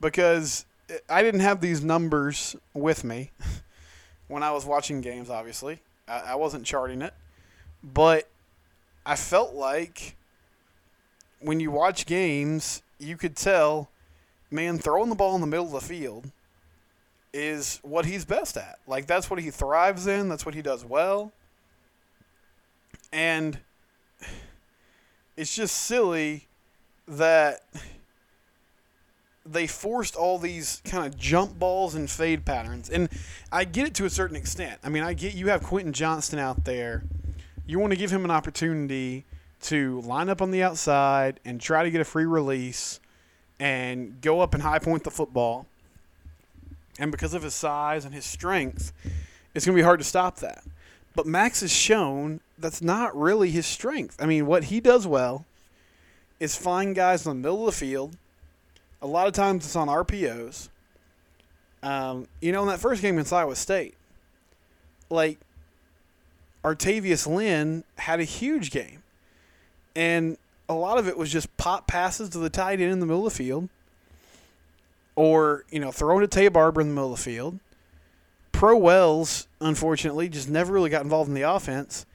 because 0.00 0.64
I 1.08 1.22
didn't 1.22 1.40
have 1.40 1.60
these 1.60 1.82
numbers 1.84 2.56
with 2.72 3.04
me 3.04 3.32
when 4.28 4.42
I 4.42 4.52
was 4.52 4.64
watching 4.64 5.00
games, 5.00 5.28
obviously. 5.28 5.80
I, 6.08 6.20
I 6.20 6.34
wasn't 6.36 6.64
charting 6.64 7.02
it. 7.02 7.14
But 7.82 8.28
I 9.06 9.16
felt 9.16 9.54
like 9.54 10.16
when 11.40 11.60
you 11.60 11.70
watch 11.70 12.06
games, 12.06 12.82
you 12.98 13.16
could 13.16 13.36
tell, 13.36 13.90
man, 14.50 14.78
throwing 14.78 15.10
the 15.10 15.16
ball 15.16 15.34
in 15.34 15.40
the 15.40 15.46
middle 15.46 15.66
of 15.66 15.72
the 15.72 15.80
field 15.80 16.30
is 17.32 17.80
what 17.82 18.06
he's 18.06 18.24
best 18.24 18.56
at. 18.56 18.78
Like, 18.86 19.06
that's 19.06 19.28
what 19.28 19.40
he 19.40 19.50
thrives 19.50 20.06
in, 20.06 20.28
that's 20.28 20.46
what 20.46 20.54
he 20.54 20.62
does 20.62 20.84
well. 20.84 21.32
And 23.12 23.58
it's 25.36 25.54
just 25.54 25.74
silly 25.74 26.48
that 27.06 27.60
they 29.46 29.66
forced 29.66 30.16
all 30.16 30.38
these 30.38 30.80
kind 30.84 31.06
of 31.06 31.18
jump 31.18 31.58
balls 31.58 31.94
and 31.94 32.08
fade 32.08 32.44
patterns. 32.44 32.88
And 32.88 33.08
I 33.52 33.64
get 33.64 33.86
it 33.86 33.94
to 33.94 34.06
a 34.06 34.10
certain 34.10 34.36
extent. 34.36 34.80
I 34.82 34.88
mean, 34.88 35.02
I 35.02 35.12
get 35.12 35.34
you 35.34 35.48
have 35.48 35.62
Quentin 35.62 35.92
Johnston 35.92 36.38
out 36.38 36.64
there. 36.64 37.04
You 37.66 37.78
want 37.78 37.92
to 37.92 37.98
give 37.98 38.10
him 38.10 38.24
an 38.24 38.30
opportunity 38.30 39.24
to 39.62 40.00
line 40.02 40.28
up 40.28 40.42
on 40.42 40.50
the 40.50 40.62
outside 40.62 41.40
and 41.44 41.60
try 41.60 41.82
to 41.82 41.90
get 41.90 42.00
a 42.00 42.04
free 42.04 42.26
release 42.26 43.00
and 43.58 44.20
go 44.20 44.40
up 44.40 44.54
and 44.54 44.62
high 44.62 44.78
point 44.78 45.04
the 45.04 45.10
football. 45.10 45.66
And 46.98 47.10
because 47.10 47.34
of 47.34 47.42
his 47.42 47.54
size 47.54 48.04
and 48.04 48.14
his 48.14 48.24
strength, 48.24 48.92
it's 49.54 49.64
going 49.64 49.74
to 49.74 49.80
be 49.80 49.84
hard 49.84 50.00
to 50.00 50.04
stop 50.04 50.36
that. 50.36 50.64
But 51.14 51.26
Max 51.26 51.60
has 51.60 51.72
shown 51.72 52.40
that's 52.58 52.82
not 52.82 53.16
really 53.16 53.50
his 53.50 53.66
strength. 53.66 54.16
I 54.20 54.26
mean, 54.26 54.46
what 54.46 54.64
he 54.64 54.80
does 54.80 55.06
well 55.06 55.46
is 56.40 56.56
find 56.56 56.94
guys 56.94 57.24
in 57.24 57.30
the 57.30 57.34
middle 57.36 57.66
of 57.66 57.74
the 57.74 57.78
field 57.78 58.16
a 59.04 59.06
lot 59.06 59.26
of 59.26 59.34
times 59.34 59.66
it's 59.66 59.76
on 59.76 59.86
RPOs. 59.86 60.70
Um, 61.82 62.26
you 62.40 62.50
know, 62.50 62.62
in 62.62 62.68
that 62.68 62.80
first 62.80 63.02
game 63.02 63.16
against 63.16 63.34
Iowa 63.34 63.54
State, 63.54 63.94
like 65.10 65.38
Artayvious 66.64 67.26
Lynn 67.26 67.84
had 67.98 68.20
a 68.20 68.24
huge 68.24 68.70
game. 68.70 69.02
And 69.94 70.38
a 70.68 70.74
lot 70.74 70.98
of 70.98 71.06
it 71.06 71.16
was 71.16 71.30
just 71.30 71.54
pop 71.56 71.86
passes 71.86 72.30
to 72.30 72.38
the 72.38 72.50
tight 72.50 72.80
end 72.80 72.90
in 72.90 73.00
the 73.00 73.06
middle 73.06 73.26
of 73.26 73.32
the 73.32 73.36
field. 73.36 73.68
Or, 75.14 75.64
you 75.70 75.78
know, 75.78 75.92
throwing 75.92 76.26
to 76.26 76.38
Taye 76.38 76.52
Barber 76.52 76.80
in 76.80 76.88
the 76.88 76.94
middle 76.94 77.12
of 77.12 77.18
the 77.18 77.22
field. 77.22 77.60
Pro 78.50 78.76
Wells, 78.76 79.46
unfortunately, 79.60 80.28
just 80.28 80.48
never 80.48 80.72
really 80.72 80.90
got 80.90 81.02
involved 81.02 81.28
in 81.28 81.34
the 81.34 81.42
offense. 81.42 82.06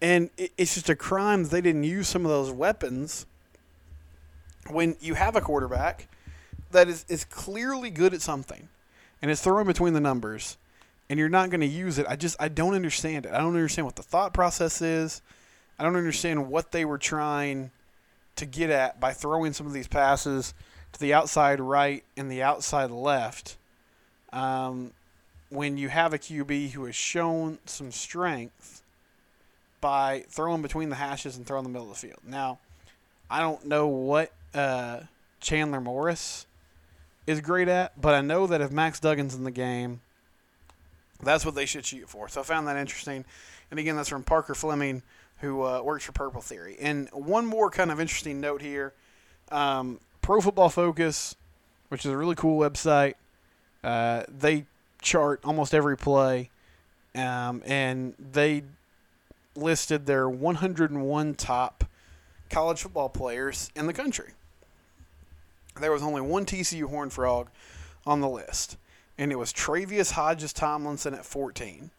And 0.00 0.30
it's 0.36 0.74
just 0.74 0.88
a 0.88 0.94
crime 0.94 1.44
that 1.44 1.50
they 1.50 1.60
didn't 1.60 1.84
use 1.84 2.06
some 2.06 2.24
of 2.24 2.30
those 2.30 2.52
weapons 2.52 3.26
when 4.68 4.96
you 5.00 5.14
have 5.14 5.34
a 5.34 5.40
quarterback 5.40 6.08
that 6.70 6.88
is, 6.88 7.04
is 7.08 7.24
clearly 7.24 7.90
good 7.90 8.14
at 8.14 8.20
something 8.20 8.68
and 9.22 9.30
is 9.30 9.40
throwing 9.40 9.66
between 9.66 9.94
the 9.94 10.00
numbers 10.00 10.56
and 11.08 11.18
you're 11.18 11.28
not 11.28 11.50
going 11.50 11.60
to 11.60 11.66
use 11.66 11.98
it, 11.98 12.06
I 12.08 12.16
just 12.16 12.36
I 12.38 12.48
don't 12.48 12.74
understand 12.74 13.26
it. 13.26 13.32
I 13.32 13.38
don't 13.38 13.54
understand 13.54 13.86
what 13.86 13.96
the 13.96 14.02
thought 14.02 14.34
process 14.34 14.82
is. 14.82 15.22
I 15.78 15.84
don't 15.84 15.96
understand 15.96 16.48
what 16.48 16.72
they 16.72 16.84
were 16.84 16.98
trying 16.98 17.70
to 18.36 18.46
get 18.46 18.70
at 18.70 19.00
by 19.00 19.12
throwing 19.12 19.52
some 19.52 19.66
of 19.66 19.72
these 19.72 19.88
passes 19.88 20.54
to 20.92 21.00
the 21.00 21.14
outside 21.14 21.60
right 21.60 22.04
and 22.16 22.30
the 22.30 22.42
outside 22.42 22.90
left. 22.90 23.56
Um, 24.32 24.92
when 25.50 25.78
you 25.78 25.88
have 25.88 26.12
a 26.12 26.18
QB 26.18 26.72
who 26.72 26.84
has 26.84 26.94
shown 26.94 27.58
some 27.64 27.90
strength 27.90 28.82
by 29.80 30.24
throwing 30.28 30.62
between 30.62 30.90
the 30.90 30.96
hashes 30.96 31.36
and 31.36 31.46
throwing 31.46 31.64
the 31.64 31.70
middle 31.70 31.90
of 31.90 32.00
the 32.00 32.06
field. 32.06 32.20
Now, 32.26 32.58
I 33.30 33.40
don't 33.40 33.64
know 33.66 33.86
what 33.86 34.32
uh, 34.54 35.00
Chandler 35.40 35.80
Morris 35.80 36.46
is 37.26 37.40
great 37.40 37.68
at, 37.68 37.98
but 38.00 38.14
I 38.14 38.20
know 38.20 38.46
that 38.46 38.60
if 38.60 38.70
Max 38.70 39.00
Duggan's 39.00 39.34
in 39.34 39.44
the 39.44 39.50
game, 39.50 40.00
that's 41.22 41.44
what 41.44 41.54
they 41.54 41.66
should 41.66 41.84
shoot 41.84 42.08
for. 42.08 42.28
So 42.28 42.40
I 42.40 42.44
found 42.44 42.66
that 42.68 42.76
interesting. 42.76 43.24
And 43.70 43.78
again, 43.78 43.96
that's 43.96 44.08
from 44.08 44.22
Parker 44.22 44.54
Fleming, 44.54 45.02
who 45.40 45.62
uh, 45.62 45.82
works 45.82 46.04
for 46.04 46.12
Purple 46.12 46.40
Theory. 46.40 46.76
And 46.80 47.08
one 47.12 47.46
more 47.46 47.70
kind 47.70 47.90
of 47.90 48.00
interesting 48.00 48.40
note 48.40 48.62
here 48.62 48.94
um, 49.50 50.00
Pro 50.20 50.40
Football 50.40 50.68
Focus, 50.68 51.34
which 51.88 52.04
is 52.04 52.12
a 52.12 52.16
really 52.16 52.34
cool 52.34 52.58
website, 52.60 53.14
uh, 53.82 54.24
they 54.28 54.66
chart 55.00 55.40
almost 55.44 55.74
every 55.74 55.96
play, 55.96 56.50
um, 57.14 57.62
and 57.64 58.14
they 58.18 58.62
listed 59.56 60.06
their 60.06 60.28
101 60.28 61.34
top 61.34 61.84
college 62.50 62.82
football 62.82 63.08
players 63.08 63.70
in 63.74 63.86
the 63.86 63.92
country 63.92 64.32
there 65.80 65.92
was 65.92 66.02
only 66.02 66.20
one 66.20 66.44
TCU 66.44 66.88
Horn 66.88 67.10
Frog 67.10 67.48
on 68.06 68.20
the 68.20 68.28
list, 68.28 68.76
and 69.18 69.32
it 69.32 69.38
was 69.38 69.52
Tre'Vius 69.52 70.12
Hodges 70.12 70.52
Tomlinson 70.52 71.12
at 71.12 71.26
14. 71.26 71.90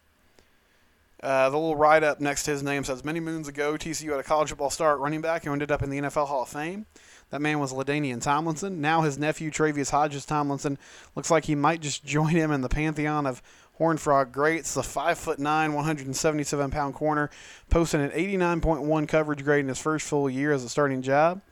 Uh, 1.22 1.50
the 1.50 1.56
little 1.56 1.76
write 1.76 2.02
up 2.02 2.18
next 2.18 2.44
to 2.44 2.50
his 2.50 2.62
name 2.62 2.82
says 2.82 3.04
Many 3.04 3.20
moons 3.20 3.46
ago, 3.46 3.74
TCU 3.74 4.10
had 4.10 4.20
a 4.20 4.22
college 4.22 4.48
football 4.48 4.70
star 4.70 4.94
at 4.94 5.00
running 5.00 5.20
back 5.20 5.44
who 5.44 5.52
ended 5.52 5.70
up 5.70 5.82
in 5.82 5.90
the 5.90 6.00
NFL 6.00 6.28
Hall 6.28 6.42
of 6.42 6.48
Fame. 6.48 6.86
That 7.28 7.42
man 7.42 7.60
was 7.60 7.72
LaDainian 7.72 8.22
Tomlinson. 8.22 8.80
Now 8.80 9.02
his 9.02 9.18
nephew, 9.18 9.50
Tre'Vius 9.50 9.90
Hodges 9.90 10.24
Tomlinson, 10.24 10.78
looks 11.14 11.30
like 11.30 11.44
he 11.44 11.54
might 11.54 11.80
just 11.80 12.04
join 12.04 12.30
him 12.30 12.50
in 12.50 12.62
the 12.62 12.70
pantheon 12.70 13.26
of 13.26 13.42
Horn 13.74 13.98
Frog 13.98 14.32
greats. 14.32 14.74
The 14.74 14.80
5'9, 14.80 15.38
177 15.38 16.70
pound 16.70 16.94
corner, 16.94 17.30
posting 17.68 18.00
an 18.00 18.10
89.1 18.10 19.06
coverage 19.06 19.44
grade 19.44 19.60
in 19.60 19.68
his 19.68 19.78
first 19.78 20.06
full 20.06 20.28
year 20.28 20.52
as 20.52 20.64
a 20.64 20.68
starting 20.70 21.02
job. 21.02 21.42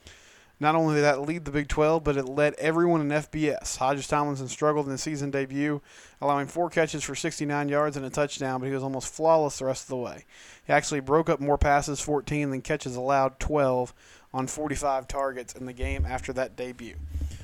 Not 0.60 0.74
only 0.74 0.96
did 0.96 1.04
that 1.04 1.20
lead 1.20 1.44
the 1.44 1.52
Big 1.52 1.68
12, 1.68 2.02
but 2.02 2.16
it 2.16 2.24
led 2.24 2.54
everyone 2.54 3.00
in 3.00 3.08
FBS. 3.08 3.76
Hodges 3.76 4.08
Tomlinson 4.08 4.48
struggled 4.48 4.86
in 4.86 4.92
his 4.92 5.02
season 5.02 5.30
debut, 5.30 5.80
allowing 6.20 6.48
four 6.48 6.68
catches 6.68 7.04
for 7.04 7.14
69 7.14 7.68
yards 7.68 7.96
and 7.96 8.04
a 8.04 8.10
touchdown, 8.10 8.60
but 8.60 8.66
he 8.66 8.72
was 8.72 8.82
almost 8.82 9.12
flawless 9.12 9.58
the 9.58 9.66
rest 9.66 9.84
of 9.84 9.88
the 9.88 9.96
way. 9.96 10.24
He 10.66 10.72
actually 10.72 11.00
broke 11.00 11.28
up 11.28 11.38
more 11.40 11.58
passes, 11.58 12.00
14, 12.00 12.50
than 12.50 12.60
catches 12.60 12.96
allowed, 12.96 13.38
12, 13.38 13.94
on 14.34 14.46
45 14.48 15.06
targets 15.06 15.54
in 15.54 15.66
the 15.66 15.72
game 15.72 16.04
after 16.04 16.32
that 16.32 16.56
debut. 16.56 16.96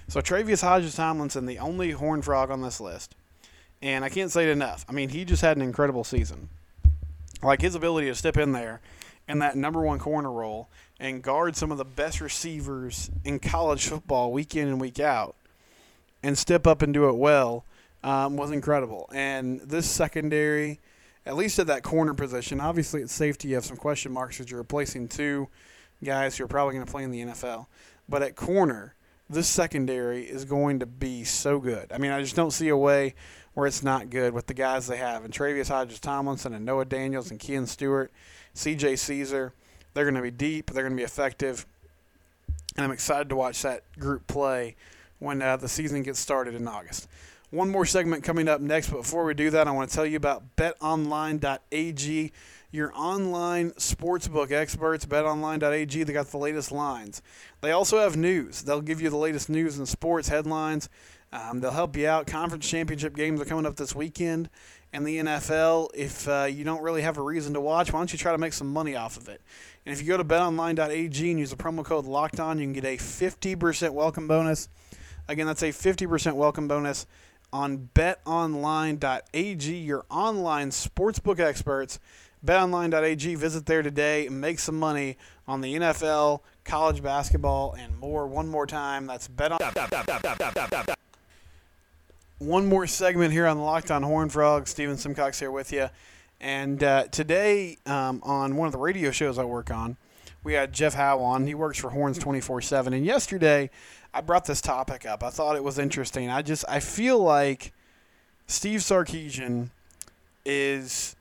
So 0.09 0.21
Tre'Vius 0.21 0.63
Hodges 0.63 0.97
Tomlinson, 0.97 1.47
the 1.47 1.59
only 1.59 1.93
Horn 1.93 2.21
Frog 2.21 2.51
on 2.51 2.63
this 2.63 2.81
list. 2.81 3.15
And 3.81 4.05
I 4.05 4.09
can't 4.09 4.31
say 4.33 4.45
it 4.45 4.51
enough. 4.51 4.85
I 4.89 4.93
mean, 4.93 5.11
he 5.11 5.25
just 5.25 5.43
had 5.43 5.57
an 5.57 5.63
incredible 5.63 6.05
season. 6.05 6.49
Like 7.43 7.61
his 7.61 7.75
ability 7.75 8.09
to 8.09 8.15
step 8.15 8.37
in 8.37 8.53
there 8.53 8.81
in 9.29 9.39
that 9.39 9.57
number 9.57 9.83
one 9.83 9.99
corner 9.99 10.31
role 10.31 10.69
and 11.01 11.23
guard 11.23 11.57
some 11.57 11.73
of 11.73 11.79
the 11.79 11.85
best 11.85 12.21
receivers 12.21 13.11
in 13.25 13.39
college 13.39 13.87
football 13.89 14.33
week 14.33 14.55
in 14.55 14.69
and 14.69 14.81
week 14.81 15.01
out 15.01 15.35
and 16.23 16.39
step 16.39 16.67
up 16.67 16.83
and 16.83 16.95
do 16.95 17.09
it 17.09 17.17
well 17.17 17.65
um, 18.03 18.37
was 18.37 18.51
incredible. 18.51 19.09
And 19.13 19.61
this 19.61 19.89
secondary, 19.89 20.81
at 21.27 21.37
least 21.37 21.59
at 21.59 21.67
that 21.67 21.83
corner 21.83 22.15
position, 22.15 22.61
obviously 22.61 23.03
at 23.03 23.11
safety 23.11 23.49
you 23.49 23.55
have 23.55 23.65
some 23.65 23.77
question 23.77 24.13
marks 24.13 24.39
because 24.39 24.51
you're 24.51 24.61
replacing 24.61 25.09
two 25.09 25.49
guys 26.03 26.37
who 26.37 26.45
are 26.45 26.49
probably 26.49 26.75
going 26.75 26.87
to 26.87 26.91
play 26.91 27.03
in 27.03 27.11
the 27.11 27.23
NFL. 27.23 27.67
But 28.09 28.23
at 28.23 28.37
corner, 28.37 28.95
this 29.29 29.49
secondary 29.49 30.25
is 30.25 30.45
going 30.45 30.81
to 30.81 30.87
be 30.87 31.25
so 31.25 31.59
good. 31.59 31.91
I 31.93 31.99
mean, 31.99 32.11
I 32.11 32.21
just 32.21 32.37
don't 32.37 32.51
see 32.51 32.69
a 32.69 32.77
way 32.77 33.15
where 33.55 33.67
it's 33.67 33.83
not 33.83 34.11
good 34.11 34.35
with 34.35 34.47
the 34.47 34.55
guys 34.55 34.87
they 34.87 34.97
have. 34.97 35.25
And 35.25 35.33
Tre'Vius 35.33 35.69
Hodges 35.69 36.01
Tomlinson 36.01 36.53
and 36.53 36.65
Noah 36.65 36.85
Daniels 36.85 37.31
and 37.31 37.41
Kean 37.41 37.67
Stewart, 37.67 38.13
CJ 38.55 38.99
Caesar. 38.99 39.53
They're 39.95 40.05
going 40.05 40.17
to 40.17 40.23
be 40.23 40.31
deep. 40.31 40.71
They're 40.71 40.83
going 40.83 40.97
to 40.97 41.01
be 41.01 41.05
effective. 41.05 41.67
And 42.77 42.85
I'm 42.85 42.91
excited 42.91 43.29
to 43.29 43.37
watch 43.37 43.63
that 43.63 43.83
group 43.99 44.27
play 44.27 44.77
when 45.21 45.41
uh, 45.41 45.57
the 45.57 45.69
season 45.69 46.03
gets 46.03 46.19
started 46.19 46.55
in 46.55 46.67
August. 46.67 47.09
One 47.51 47.71
more 47.71 47.87
segment 47.87 48.25
coming 48.25 48.49
up 48.49 48.61
next, 48.61 48.91
but 48.91 49.03
before 49.03 49.25
we 49.25 49.33
do 49.33 49.49
that, 49.51 49.69
I 49.69 49.71
want 49.71 49.89
to 49.89 49.95
tell 49.95 50.05
you 50.05 50.17
about 50.17 50.57
betonline.ag, 50.57 52.33
your 52.73 52.93
online 52.97 53.71
sportsbook 53.73 54.51
experts. 54.51 55.07
Betonline.ag, 55.07 56.03
they 56.03 56.13
got 56.13 56.27
the 56.27 56.37
latest 56.37 56.73
lines. 56.73 57.23
They 57.61 57.71
also 57.71 58.01
have 58.01 58.17
news. 58.17 58.63
They'll 58.63 58.81
give 58.81 59.01
you 59.01 59.09
the 59.09 59.17
latest 59.17 59.49
news 59.49 59.79
and 59.79 59.89
sports 59.89 60.29
headlines. 60.29 60.89
Um, 61.33 61.61
they'll 61.61 61.71
help 61.71 61.97
you 61.97 62.09
out. 62.09 62.27
Conference 62.27 62.69
championship 62.69 63.15
games 63.15 63.41
are 63.41 63.45
coming 63.45 63.67
up 63.67 63.77
this 63.77 63.95
weekend, 63.95 64.51
and 64.93 65.07
the 65.07 65.19
NFL. 65.19 65.91
If 65.95 66.27
uh, 66.27 66.49
you 66.51 66.65
don't 66.65 66.83
really 66.83 67.03
have 67.03 67.19
a 67.19 67.23
reason 67.23 67.55
to 67.55 67.61
watch, 67.61 67.93
why 67.93 68.01
don't 68.01 68.13
you 68.13 68.19
try 68.19 68.33
to 68.33 68.39
make 68.39 68.53
some 68.53 68.73
money 68.73 68.97
off 68.97 69.17
of 69.17 69.29
it? 69.29 69.41
And 69.87 69.93
if 69.93 70.01
you 70.01 70.09
go 70.09 70.17
to 70.17 70.25
betonline.ag 70.25 71.31
and 71.31 71.39
use 71.39 71.51
the 71.51 71.57
promo 71.57 71.85
code 71.85 72.07
Locked 72.07 72.41
On, 72.41 72.59
you 72.59 72.65
can 72.65 72.73
get 72.73 72.85
a 72.85 72.97
50% 72.97 73.91
welcome 73.91 74.27
bonus. 74.27 74.69
Again, 75.29 75.47
that's 75.47 75.63
a 75.63 75.67
50% 75.67 76.35
welcome 76.35 76.69
bonus 76.69 77.07
on 77.53 77.91
betonline.ag, 77.95 79.77
your 79.77 80.05
online 80.11 80.71
sportsbook 80.71 81.39
experts. 81.39 82.01
BetOnline.ag. 82.45 83.35
Visit 83.37 83.67
there 83.67 83.83
today 83.83 84.27
and 84.27 84.41
make 84.41 84.59
some 84.59 84.79
money 84.79 85.17
on 85.49 85.61
the 85.61 85.75
NFL, 85.77 86.41
college 86.65 87.03
basketball, 87.03 87.75
and 87.79 87.99
more. 87.99 88.27
One 88.27 88.49
more 88.49 88.67
time, 88.67 89.07
that's 89.07 89.29
Bet 89.29 89.53
One 92.39 92.67
more 92.67 92.87
segment 92.87 93.33
here 93.33 93.47
on 93.47 93.57
the 93.57 93.63
Locked 93.63 93.91
On 93.91 94.03
Horn 94.03 94.29
Frog. 94.29 94.67
Steven 94.69 94.97
Simcox 94.97 95.41
here 95.41 95.51
with 95.51 95.73
you. 95.73 95.89
And 96.45 96.85
uh, 96.85 97.05
today, 97.05 97.79
um, 97.87 98.21
on 98.23 98.57
one 98.57 98.67
of 98.67 98.73
the 98.73 98.79
radio 98.79 99.11
shows 99.11 99.39
I 99.39 99.45
work 99.45 99.71
on, 99.71 99.97
we 100.45 100.53
had 100.53 100.75
Jeff 100.75 100.93
Howe 100.93 101.21
on. 101.21 101.47
He 101.47 101.55
works 101.55 101.79
for 101.79 101.89
Horns 101.89 102.19
24 102.19 102.61
7. 102.61 102.93
And 102.93 103.07
yesterday, 103.07 103.71
I 104.13 104.21
brought 104.21 104.45
this 104.45 104.61
topic 104.61 105.07
up. 105.07 105.23
I 105.25 105.31
thought 105.31 105.57
it 105.57 105.65
was 105.65 105.79
interesting. 105.79 106.29
I 106.29 106.43
just, 106.43 106.67
I 106.69 106.81
feel 106.81 107.19
like 107.19 107.73
Steve 108.47 108.81
Sarkisian 108.81 109.71
is 110.45 111.17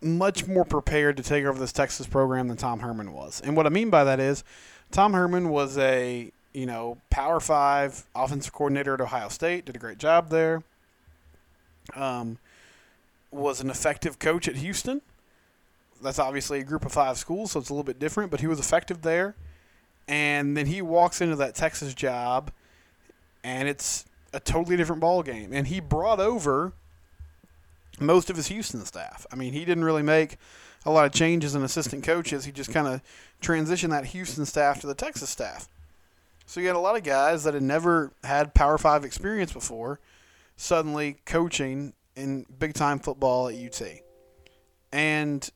much 0.00 0.46
more 0.46 0.64
prepared 0.64 1.18
to 1.18 1.22
take 1.22 1.44
over 1.44 1.58
this 1.58 1.72
Texas 1.72 2.06
program 2.06 2.48
than 2.48 2.56
Tom 2.56 2.80
Herman 2.80 3.12
was. 3.12 3.42
And 3.42 3.54
what 3.54 3.66
I 3.66 3.68
mean 3.68 3.90
by 3.90 4.04
that 4.04 4.20
is 4.20 4.42
Tom 4.90 5.12
Herman 5.12 5.50
was 5.50 5.76
a, 5.76 6.32
you 6.54 6.64
know, 6.64 6.96
Power 7.10 7.40
5 7.40 8.06
offensive 8.14 8.54
coordinator 8.54 8.94
at 8.94 9.02
Ohio 9.02 9.28
State, 9.28 9.66
did 9.66 9.76
a 9.76 9.78
great 9.78 9.98
job 9.98 10.30
there. 10.30 10.62
Um, 11.94 12.38
was 13.34 13.60
an 13.60 13.70
effective 13.70 14.18
coach 14.18 14.48
at 14.48 14.56
Houston. 14.56 15.02
That's 16.02 16.18
obviously 16.18 16.60
a 16.60 16.64
group 16.64 16.84
of 16.84 16.92
5 16.92 17.16
schools, 17.18 17.52
so 17.52 17.60
it's 17.60 17.70
a 17.70 17.72
little 17.72 17.84
bit 17.84 17.98
different, 17.98 18.30
but 18.30 18.40
he 18.40 18.46
was 18.46 18.58
effective 18.58 19.02
there. 19.02 19.34
And 20.06 20.56
then 20.56 20.66
he 20.66 20.82
walks 20.82 21.20
into 21.20 21.36
that 21.36 21.54
Texas 21.54 21.94
job 21.94 22.50
and 23.42 23.68
it's 23.68 24.04
a 24.32 24.40
totally 24.40 24.76
different 24.76 25.00
ball 25.00 25.22
game. 25.22 25.52
And 25.52 25.68
he 25.68 25.80
brought 25.80 26.20
over 26.20 26.72
most 28.00 28.30
of 28.30 28.36
his 28.36 28.48
Houston 28.48 28.84
staff. 28.84 29.26
I 29.30 29.36
mean, 29.36 29.52
he 29.52 29.64
didn't 29.64 29.84
really 29.84 30.02
make 30.02 30.36
a 30.84 30.90
lot 30.90 31.06
of 31.06 31.12
changes 31.12 31.54
in 31.54 31.62
assistant 31.62 32.04
coaches. 32.04 32.44
He 32.44 32.52
just 32.52 32.72
kind 32.72 32.86
of 32.86 33.00
transitioned 33.40 33.90
that 33.90 34.06
Houston 34.06 34.44
staff 34.44 34.80
to 34.80 34.86
the 34.86 34.94
Texas 34.94 35.30
staff. 35.30 35.68
So 36.46 36.60
you 36.60 36.66
had 36.66 36.76
a 36.76 36.80
lot 36.80 36.96
of 36.96 37.04
guys 37.04 37.44
that 37.44 37.54
had 37.54 37.62
never 37.62 38.12
had 38.22 38.54
Power 38.54 38.76
Five 38.76 39.04
experience 39.04 39.52
before, 39.52 39.98
suddenly 40.56 41.16
coaching 41.24 41.94
in 42.16 42.46
big 42.58 42.74
time 42.74 42.98
football 42.98 43.48
at 43.48 43.54
UT, 43.54 43.82
and 44.92 45.48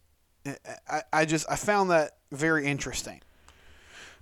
I, 0.88 1.02
I 1.12 1.24
just 1.24 1.46
I 1.50 1.56
found 1.56 1.90
that 1.90 2.16
very 2.32 2.66
interesting. 2.66 3.20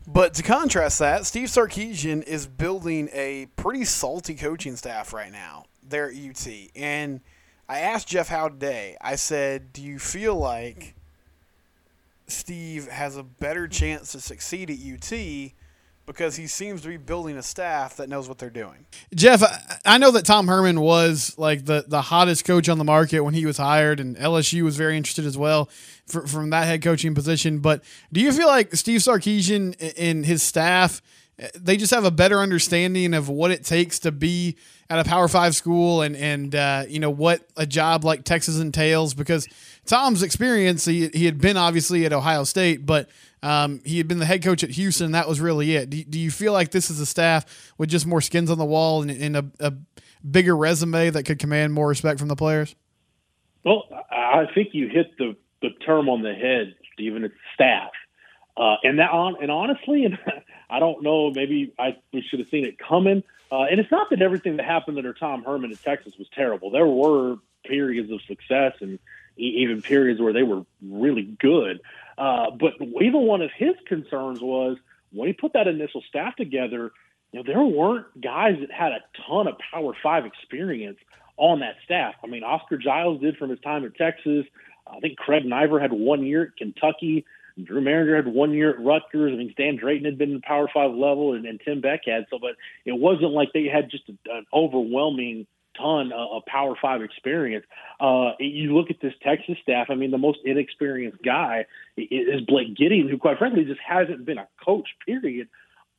But 0.06 0.34
to 0.34 0.42
contrast 0.42 1.00
that, 1.00 1.26
Steve 1.26 1.48
Sarkisian 1.48 2.22
is 2.22 2.46
building 2.46 3.08
a 3.12 3.46
pretty 3.56 3.84
salty 3.84 4.34
coaching 4.34 4.76
staff 4.76 5.12
right 5.12 5.32
now 5.32 5.64
there 5.82 6.11
at 6.11 6.16
UT, 6.16 6.46
and 6.76 7.20
I 7.68 7.80
asked 7.80 8.08
Jeff 8.08 8.28
Howe 8.28 8.48
today. 8.48 8.96
I 9.00 9.16
said, 9.16 9.72
"Do 9.72 9.82
you 9.82 9.98
feel 9.98 10.37
like 10.37 10.94
Steve 12.28 12.88
has 12.88 13.16
a 13.16 13.22
better 13.22 13.66
chance 13.66 14.12
to 14.12 14.20
succeed 14.20 14.70
at 14.70 14.78
UT?" 14.78 15.52
Because 16.06 16.36
he 16.36 16.46
seems 16.46 16.82
to 16.82 16.88
be 16.88 16.96
building 16.96 17.36
a 17.36 17.42
staff 17.42 17.96
that 17.96 18.08
knows 18.08 18.28
what 18.28 18.38
they're 18.38 18.48
doing. 18.48 18.86
Jeff, 19.14 19.42
I 19.84 19.98
know 19.98 20.12
that 20.12 20.24
Tom 20.24 20.46
Herman 20.46 20.80
was 20.80 21.34
like 21.36 21.64
the, 21.64 21.84
the 21.86 22.00
hottest 22.00 22.44
coach 22.44 22.68
on 22.68 22.78
the 22.78 22.84
market 22.84 23.20
when 23.20 23.34
he 23.34 23.44
was 23.44 23.56
hired, 23.56 23.98
and 23.98 24.16
LSU 24.16 24.62
was 24.62 24.76
very 24.76 24.96
interested 24.96 25.26
as 25.26 25.36
well 25.36 25.68
for, 26.06 26.24
from 26.26 26.50
that 26.50 26.66
head 26.66 26.80
coaching 26.80 27.14
position. 27.14 27.58
But 27.58 27.82
do 28.12 28.20
you 28.20 28.32
feel 28.32 28.46
like 28.46 28.74
Steve 28.76 29.00
Sarkisian 29.00 29.94
and 29.98 30.24
his 30.24 30.42
staff– 30.42 31.02
they 31.54 31.76
just 31.76 31.92
have 31.92 32.04
a 32.04 32.10
better 32.10 32.40
understanding 32.40 33.12
of 33.12 33.28
what 33.28 33.50
it 33.50 33.62
takes 33.64 33.98
to 34.00 34.12
be 34.12 34.56
at 34.88 34.98
a 34.98 35.04
Power 35.04 35.28
Five 35.28 35.54
school 35.54 36.02
and 36.02 36.16
and 36.16 36.54
uh, 36.54 36.84
you 36.88 36.98
know 36.98 37.10
what 37.10 37.46
a 37.56 37.66
job 37.66 38.04
like 38.04 38.24
Texas 38.24 38.58
entails. 38.58 39.12
Because 39.12 39.46
Tom's 39.84 40.22
experience, 40.22 40.86
he 40.86 41.08
he 41.08 41.26
had 41.26 41.38
been 41.38 41.56
obviously 41.56 42.06
at 42.06 42.12
Ohio 42.12 42.44
State, 42.44 42.86
but 42.86 43.10
um, 43.46 43.80
he 43.85 43.98
had 43.98 44.09
been 44.09 44.18
the 44.18 44.26
head 44.26 44.42
coach 44.42 44.64
at 44.64 44.70
Houston. 44.70 45.12
that 45.12 45.28
was 45.28 45.40
really 45.40 45.76
it. 45.76 45.88
Do, 45.88 46.02
do, 46.02 46.18
you 46.18 46.32
feel 46.32 46.52
like 46.52 46.72
this 46.72 46.90
is 46.90 46.98
a 46.98 47.06
staff 47.06 47.72
with 47.78 47.88
just 47.88 48.04
more 48.04 48.20
skins 48.20 48.50
on 48.50 48.59
the 48.59 48.64
wall 48.64 49.02
and, 49.02 49.11
and 49.11 49.37
a, 49.37 49.44
a 49.61 49.72
bigger 50.28 50.56
resume 50.56 51.11
that 51.11 51.22
could 51.22 51.38
command 51.38 51.72
more 51.72 51.87
respect 51.87 52.18
from 52.18 52.26
the 52.26 52.35
players? 52.35 52.74
Well, 53.64 53.85
I 54.11 54.46
think 54.52 54.70
you 54.72 54.88
hit 54.88 55.16
the 55.16 55.37
the 55.62 55.70
term 55.85 56.09
on 56.09 56.22
the 56.22 56.35
head, 56.35 56.74
Stephen. 56.92 57.22
It's 57.22 57.35
staff. 57.54 57.90
Uh, 58.56 58.76
and 58.82 58.98
that 58.98 59.12
on 59.12 59.37
and 59.40 59.52
honestly, 59.52 60.04
and 60.06 60.18
I 60.68 60.80
don't 60.80 61.04
know, 61.04 61.30
maybe 61.30 61.72
I 61.78 61.98
we 62.12 62.22
should 62.28 62.40
have 62.40 62.48
seen 62.48 62.64
it 62.64 62.78
coming. 62.78 63.22
Uh, 63.52 63.62
and 63.70 63.78
it's 63.78 63.92
not 63.92 64.11
that 64.11 64.22
everything 64.22 64.56
that 64.56 64.66
happened 64.66 64.98
under 64.98 65.12
Tom 65.12 65.44
Herman 65.44 65.70
in 65.70 65.76
Texas 65.76 66.14
was 66.18 66.26
terrible. 66.35 66.72
There 66.72 66.87
were 66.87 67.37
periods 67.64 68.11
of 68.11 68.20
success 68.22 68.72
and 68.80 68.98
even 69.37 69.82
periods 69.82 70.20
where 70.20 70.32
they 70.32 70.42
were 70.42 70.64
really 70.82 71.37
good. 71.38 71.80
Uh, 72.18 72.50
but 72.50 72.72
even 72.81 73.22
one 73.22 73.42
of 73.42 73.50
his 73.57 73.74
concerns 73.87 74.40
was 74.40 74.79
when 75.12 75.29
he 75.29 75.33
put 75.33 75.52
that 75.52 75.68
initial 75.68 76.02
staff 76.09 76.37
together, 76.37 76.92
you 77.33 77.40
know, 77.40 77.42
there 77.46 77.62
weren't 77.62 78.07
guys 78.20 78.57
that 78.61 78.70
had 78.70 78.92
a 78.92 79.00
ton 79.26 79.46
of 79.46 79.57
Power 79.70 79.92
Five 80.02 80.24
experience 80.24 80.98
on 81.37 81.61
that 81.61 81.76
staff. 81.85 82.14
I 82.24 82.26
mean, 82.26 82.44
Oscar 82.44 82.79
Giles 82.79 83.20
did 83.20 83.37
from 83.37 83.50
his 83.50 83.61
time 83.61 83.85
at 83.85 83.94
Texas. 83.94 84.46
I 84.87 85.00
think 85.00 85.18
Craig 85.18 85.44
Naivar 85.44 85.81
had 85.81 85.92
one 85.92 86.24
year 86.24 86.44
at 86.44 86.57
Kentucky. 86.57 87.24
Drew 87.62 87.81
Mehringer 87.81 88.16
had 88.16 88.29
one 88.29 88.52
year 88.52 88.70
at 88.70 88.81
Rutgers. 88.81 89.33
I 89.33 89.37
mean, 89.37 89.50
Stan 89.52 89.76
Drayton 89.76 90.05
had 90.05 90.18
been 90.18 90.31
in 90.31 90.37
the 90.37 90.42
Power 90.42 90.68
Five 90.72 90.92
level, 90.92 91.33
and, 91.35 91.46
and 91.46 91.61
Tim 91.64 91.81
Beck 91.81 92.02
had. 92.07 92.26
So, 92.31 92.38
but 92.38 92.52
it 92.85 92.92
wasn't 92.92 93.33
like 93.33 93.52
they 93.52 93.64
had 93.64 93.90
just 93.90 94.09
an 94.09 94.46
overwhelming 94.52 95.46
ton 95.78 96.12
of, 96.12 96.44
Power 96.46 96.74
Five 96.80 97.02
experience. 97.02 97.64
Uh, 98.00 98.32
you 98.38 98.76
look 98.76 98.90
at 98.90 99.00
this 99.00 99.14
Texas 99.22 99.56
staff. 99.62 99.88
I 99.90 99.94
mean, 99.94 100.10
the 100.10 100.18
most 100.18 100.38
inexperienced 100.44 101.22
guy 101.22 101.66
is 101.96 102.40
Blake 102.42 102.76
Gideon, 102.76 103.08
who, 103.08 103.18
quite 103.18 103.38
frankly, 103.38 103.64
just 103.64 103.80
hasn't 103.86 104.24
been 104.24 104.38
a 104.38 104.48
coach. 104.64 104.88
Period 105.04 105.48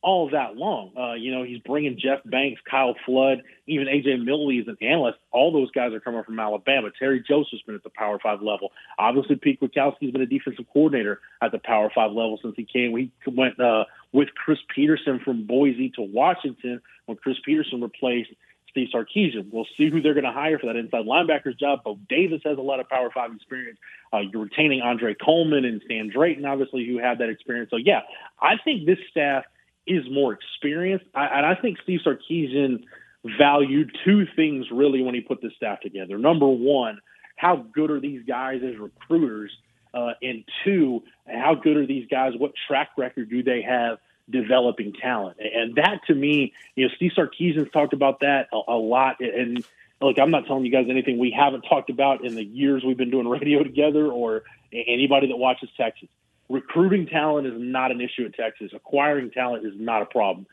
all 0.00 0.30
that 0.30 0.56
long. 0.56 0.92
Uh, 0.96 1.14
you 1.14 1.32
know, 1.32 1.42
he's 1.42 1.58
bringing 1.58 1.98
Jeff 1.98 2.20
Banks, 2.24 2.60
Kyle 2.70 2.94
Flood, 3.04 3.42
even 3.66 3.86
AJ 3.86 4.24
Milwee 4.24 4.60
as 4.60 4.68
an 4.68 4.76
analyst. 4.80 5.18
All 5.32 5.52
those 5.52 5.70
guys 5.72 5.92
are 5.92 6.00
coming 6.00 6.22
from 6.22 6.38
Alabama. 6.38 6.90
Terry 6.96 7.22
Joseph's 7.26 7.62
been 7.62 7.74
at 7.74 7.82
the 7.82 7.90
Power 7.90 8.18
Five 8.22 8.40
level. 8.40 8.70
Obviously, 8.98 9.36
Pete 9.36 9.60
Kwiatkowski's 9.60 10.12
been 10.12 10.22
a 10.22 10.26
defensive 10.26 10.66
coordinator 10.72 11.20
at 11.42 11.50
the 11.50 11.58
Power 11.58 11.90
Five 11.92 12.12
level 12.12 12.38
since 12.40 12.54
he 12.56 12.64
came. 12.64 12.96
He 12.96 13.10
went 13.26 13.58
uh, 13.58 13.84
with 14.12 14.28
Chris 14.34 14.58
Petersen 14.74 15.20
from 15.24 15.46
Boise 15.46 15.90
to 15.96 16.02
Washington 16.02 16.80
when 17.06 17.18
Chris 17.18 17.36
Petersen 17.44 17.80
replaced 17.80 18.30
Steve 18.78 18.88
Sarkisian. 18.94 19.52
We'll 19.52 19.66
see 19.76 19.90
who 19.90 20.00
they're 20.00 20.14
going 20.14 20.24
to 20.24 20.32
hire 20.32 20.58
for 20.58 20.66
that 20.66 20.76
inside 20.76 21.04
linebackers 21.04 21.58
job. 21.58 21.84
Bo 21.84 21.98
Davis 22.08 22.40
has 22.44 22.58
a 22.58 22.62
lot 22.62 22.80
of 22.80 22.88
Power 22.88 23.10
Five 23.12 23.34
experience. 23.34 23.78
Uh, 24.12 24.20
you're 24.32 24.44
retaining 24.44 24.80
Andre 24.80 25.14
Coleman 25.14 25.64
and 25.64 25.82
Stan 25.84 26.10
Drayton, 26.14 26.44
obviously, 26.44 26.86
who 26.86 26.98
have 26.98 27.18
that 27.18 27.28
experience. 27.28 27.70
So, 27.70 27.76
yeah, 27.76 28.00
I 28.40 28.54
think 28.64 28.86
this 28.86 28.98
staff– 29.10 29.44
is 29.88 30.04
more 30.10 30.34
experienced. 30.34 31.06
I, 31.14 31.26
and 31.26 31.46
I 31.46 31.54
think 31.54 31.78
Steve 31.82 32.00
Sarkisian 32.06 32.84
valued 33.38 33.90
two 34.04 34.26
things 34.36 34.66
really 34.70 35.02
when 35.02 35.14
he 35.14 35.20
put 35.20 35.42
this 35.42 35.52
staff 35.56 35.80
together. 35.80 36.18
Number 36.18 36.46
one, 36.46 36.98
how 37.36 37.64
good 37.74 37.90
are 37.90 38.00
these 38.00 38.22
guys 38.26 38.60
as 38.62 38.78
recruiters? 38.78 39.50
Uh, 39.94 40.12
and 40.20 40.44
two, 40.64 41.02
how 41.26 41.54
good 41.54 41.76
are 41.76 41.86
these 41.86 42.06
guys? 42.10 42.32
What 42.36 42.52
track 42.68 42.90
record 42.98 43.30
do 43.30 43.42
they 43.42 43.62
have 43.62 43.98
developing 44.30 44.92
talent? 44.92 45.38
And 45.40 45.76
that 45.76 46.00
to 46.06 46.14
me, 46.14 46.52
you 46.74 46.86
know, 46.86 46.94
Steve 46.96 47.12
Sarkisian's 47.16 47.70
talked 47.72 47.92
about 47.92 48.20
that 48.20 48.48
a, 48.52 48.60
a 48.68 48.76
lot. 48.76 49.16
And 49.20 49.64
look, 50.00 50.18
I'm 50.18 50.30
not 50.30 50.46
telling 50.46 50.64
you 50.64 50.72
guys 50.72 50.86
anything 50.88 51.18
we 51.18 51.34
haven't 51.36 51.62
talked 51.62 51.90
about 51.90 52.24
in 52.24 52.34
the 52.34 52.44
years 52.44 52.82
we've 52.84 52.96
been 52.96 53.10
doing 53.10 53.28
radio 53.28 53.62
together 53.62 54.06
or 54.06 54.42
anybody 54.72 55.28
that 55.28 55.36
watches 55.36 55.70
Texas 55.76 56.08
recruiting 56.50 57.06
talent 57.06 57.46
is 57.46 57.52
not 57.56 57.90
an 57.90 58.00
issue 58.00 58.24
at 58.24 58.34
Texas. 58.34 58.70
Acquiring 58.74 59.30
talent 59.30 59.66
is 59.66 59.74
not 59.76 60.00
a 60.00 60.06
problem. 60.06 60.46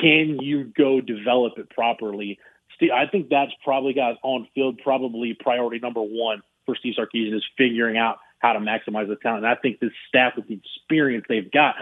Can 0.00 0.38
you 0.40 0.64
go 0.64 1.00
develop 1.00 1.58
it 1.58 1.68
properly 1.70 2.38
Steve, 2.80 2.90
I 2.92 3.06
think 3.06 3.28
that's 3.28 3.52
probably 3.62 3.92
got 3.92 4.16
on 4.22 4.48
field 4.54 4.80
probably 4.82 5.36
priority 5.38 5.78
number 5.80 6.00
one 6.00 6.40
for 6.64 6.74
Steve 6.76 6.94
Sarkisian 6.98 7.36
is 7.36 7.44
figuring 7.58 7.98
out 7.98 8.16
how 8.38 8.54
to 8.54 8.58
maximize 8.58 9.06
the 9.06 9.16
talent. 9.16 9.44
And 9.44 9.52
I 9.52 9.54
think 9.54 9.80
this 9.80 9.90
staff 10.08 10.32
with 10.36 10.48
the 10.48 10.54
experience 10.54 11.26
they've 11.28 11.50
got, 11.50 11.74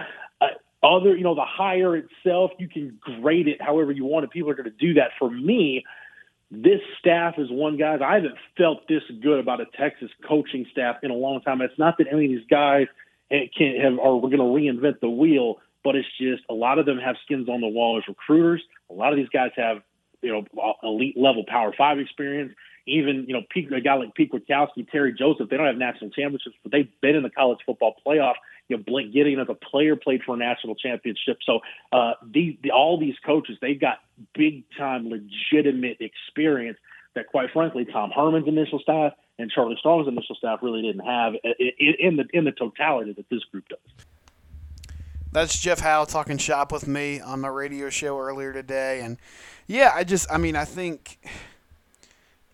other 0.83 1.17
you 1.17 1.25
know 1.25 1.35
the 1.35 1.45
hire 1.45 1.97
itself, 1.97 2.53
you 2.59 2.69
can 2.69 2.99
grade 3.01 3.49
it 3.49 3.61
however 3.61 3.93
you 3.93 4.05
want, 4.05 4.25
and 4.25 4.31
people 4.31 4.51
are 4.51 4.55
going 4.55 4.71
to 4.71 4.77
do 4.79 4.95
that. 4.95 5.11
For 5.19 5.31
me, 5.31 5.85
this 6.51 6.81
staff 6.99 7.35
is 7.39 7.51
one 7.51 7.77
guys 7.77 8.01
I 8.05 8.15
haven't 8.17 8.37
felt 8.57 8.87
this 8.89 9.03
good 9.23 9.41
about 9.41 9.61
a 9.61 9.67
Texas 9.79 10.11
coaching 10.27 10.67
staff 10.71 10.97
in 11.03 11.11
a 11.11 11.15
long 11.15 11.41
time. 11.41 11.61
It's 11.61 11.79
not 11.79 11.99
that 11.99 12.07
any 12.11 12.27
of 12.27 12.31
these 12.31 12.49
guys 12.49 12.87
can't 13.31 13.79
have 13.83 13.99
are 13.99 14.21
going 14.21 14.39
to 14.39 14.45
reinvent 14.45 15.01
the 15.01 15.11
wheel, 15.11 15.59
but 15.85 15.97
it's 15.97 16.09
just 16.19 16.43
a 16.49 16.55
lot 16.55 16.79
of 16.79 16.87
them 16.87 16.99
have 16.99 17.17
skins 17.25 17.49
on 17.49 17.61
the 17.61 17.69
wall 17.69 17.99
as 17.99 18.09
recruiters. 18.09 18.63
A 18.91 18.95
lot 18.95 19.13
of 19.13 19.19
these 19.19 19.29
guys 19.29 19.51
have 19.57 19.83
you 20.23 20.33
know 20.33 20.75
elite 20.83 21.17
level 21.17 21.45
Power 21.47 21.73
Five 21.77 21.99
experience. 21.99 22.53
Even 22.87 23.27
you 23.29 23.35
know 23.35 23.43
a 23.77 23.81
guy 23.81 23.95
like 23.95 24.15
Pete 24.15 24.33
Kwiatkowski, 24.33 24.91
Terry 24.91 25.13
Joseph, 25.13 25.51
they 25.51 25.57
don't 25.57 25.67
have 25.67 25.77
national 25.77 26.11
championships, 26.11 26.57
but 26.63 26.73
they've 26.73 26.89
been 27.03 27.17
in 27.17 27.23
the 27.23 27.31
college 27.31 27.59
football 27.67 27.95
playoff. 28.07 28.35
You 28.69 28.77
know, 28.77 28.83
Blake 28.87 29.13
Gideon 29.13 29.41
as 29.41 29.49
a 29.49 29.55
player 29.55 29.97
played 29.97 30.23
for 30.25 30.35
a 30.35 30.39
national 30.39 30.75
championship. 30.75 31.39
So 31.45 31.61
uh, 31.93 32.13
these 32.23 32.57
the, 32.63 32.71
all 32.71 32.99
these 32.99 33.17
coaches, 33.25 33.59
they've 33.61 33.81
got 33.81 33.99
big 34.35 34.65
time, 34.77 35.09
legitimate 35.09 35.99
experience 36.01 36.79
that, 37.15 37.27
quite 37.29 37.51
frankly, 37.53 37.85
Tom 37.85 38.11
Herman's 38.15 38.47
initial 38.47 38.79
staff 38.79 39.13
and 39.39 39.51
Charlie 39.51 39.77
Strong's 39.79 40.09
initial 40.09 40.35
staff 40.35 40.61
really 40.63 40.83
didn't 40.83 41.07
have 41.07 41.35
in 41.79 42.17
the 42.17 42.27
in 42.33 42.45
the 42.45 42.53
totality 42.53 43.13
that 43.15 43.29
this 43.31 43.45
group 43.45 43.69
does. 43.69 43.79
That's 45.31 45.59
Jeff 45.59 45.81
Howe 45.81 46.05
talking 46.05 46.39
shop 46.39 46.73
with 46.73 46.89
me 46.89 47.21
on 47.21 47.41
my 47.41 47.49
radio 47.49 47.91
show 47.91 48.19
earlier 48.19 48.53
today, 48.53 49.01
and 49.01 49.19
yeah, 49.67 49.93
I 49.95 50.03
just, 50.03 50.31
I 50.33 50.39
mean, 50.39 50.57
I 50.57 50.65
think 50.65 51.19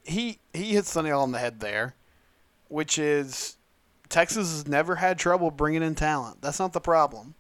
he 0.05 0.39
he 0.53 0.75
hits 0.75 0.93
the 0.93 1.03
nail 1.03 1.21
on 1.21 1.33
the 1.33 1.39
head 1.39 1.61
there, 1.61 1.95
which 2.69 2.99
is 2.99 3.57
Texas 4.15 4.53
has 4.53 4.69
never 4.69 4.95
had 4.95 5.19
trouble 5.19 5.51
bringing 5.51 5.83
in 5.83 5.97
talent. 5.97 6.41
That's 6.41 6.61
not 6.61 6.73
the 6.73 6.81
problem. 6.81 7.35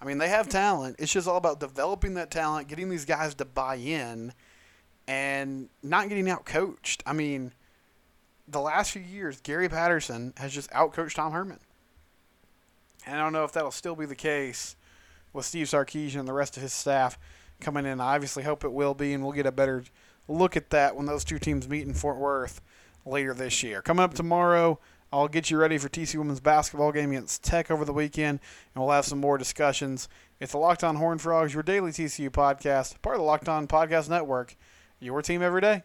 I 0.00 0.06
mean, 0.06 0.16
they 0.16 0.30
have 0.30 0.48
talent. 0.48 0.96
It's 0.98 1.12
just 1.12 1.28
all 1.28 1.36
about 1.36 1.60
developing 1.60 2.14
that 2.14 2.30
talent, 2.30 2.66
getting 2.66 2.88
these 2.88 3.04
guys 3.04 3.34
to 3.34 3.44
buy 3.44 3.74
in, 3.74 4.32
and 5.06 5.68
not 5.82 6.08
getting 6.08 6.30
out 6.30 6.46
coached. 6.46 7.02
I 7.04 7.12
mean, 7.12 7.52
the 8.48 8.62
last 8.62 8.92
few 8.92 9.02
years, 9.02 9.38
Gary 9.42 9.68
Patterson 9.68 10.32
has 10.38 10.54
just 10.54 10.70
outcoached 10.70 11.16
Tom 11.16 11.32
Herman. 11.32 11.60
And 13.04 13.16
I 13.16 13.22
don't 13.22 13.34
know 13.34 13.44
if 13.44 13.52
that'll 13.52 13.70
still 13.70 13.94
be 13.94 14.06
the 14.06 14.14
case 14.14 14.76
with 15.34 15.44
Steve 15.44 15.66
Sarkisian 15.66 16.20
and 16.20 16.26
the 16.26 16.32
rest 16.32 16.56
of 16.56 16.62
his 16.62 16.72
staff 16.72 17.18
coming 17.60 17.84
in. 17.84 18.00
I 18.00 18.14
obviously 18.14 18.44
hope 18.44 18.64
it 18.64 18.72
will 18.72 18.94
be, 18.94 19.12
and 19.12 19.22
we'll 19.22 19.34
get 19.34 19.44
a 19.44 19.52
better 19.52 19.84
look 20.26 20.56
at 20.56 20.70
that 20.70 20.96
when 20.96 21.04
those 21.04 21.22
two 21.22 21.38
teams 21.38 21.68
meet 21.68 21.86
in 21.86 21.92
Fort 21.92 22.16
Worth 22.16 22.62
later 23.04 23.34
this 23.34 23.62
year. 23.62 23.82
Coming 23.82 24.04
up 24.04 24.14
tomorrow, 24.14 24.78
I'll 25.14 25.28
get 25.28 25.48
you 25.48 25.58
ready 25.58 25.78
for 25.78 25.88
TC 25.88 26.18
women's 26.18 26.40
basketball 26.40 26.90
game 26.90 27.12
against 27.12 27.44
Tech 27.44 27.70
over 27.70 27.84
the 27.84 27.92
weekend, 27.92 28.40
and 28.74 28.82
we'll 28.82 28.92
have 28.92 29.04
some 29.04 29.20
more 29.20 29.38
discussions. 29.38 30.08
It's 30.40 30.50
the 30.50 30.58
Locked 30.58 30.82
On 30.82 30.96
Horn 30.96 31.18
Frogs, 31.18 31.54
your 31.54 31.62
daily 31.62 31.92
TCU 31.92 32.30
podcast, 32.30 33.00
part 33.00 33.14
of 33.14 33.20
the 33.20 33.24
Locked 33.24 33.48
On 33.48 33.68
Podcast 33.68 34.08
Network. 34.08 34.56
Your 34.98 35.22
team 35.22 35.40
every 35.40 35.60
day. 35.60 35.84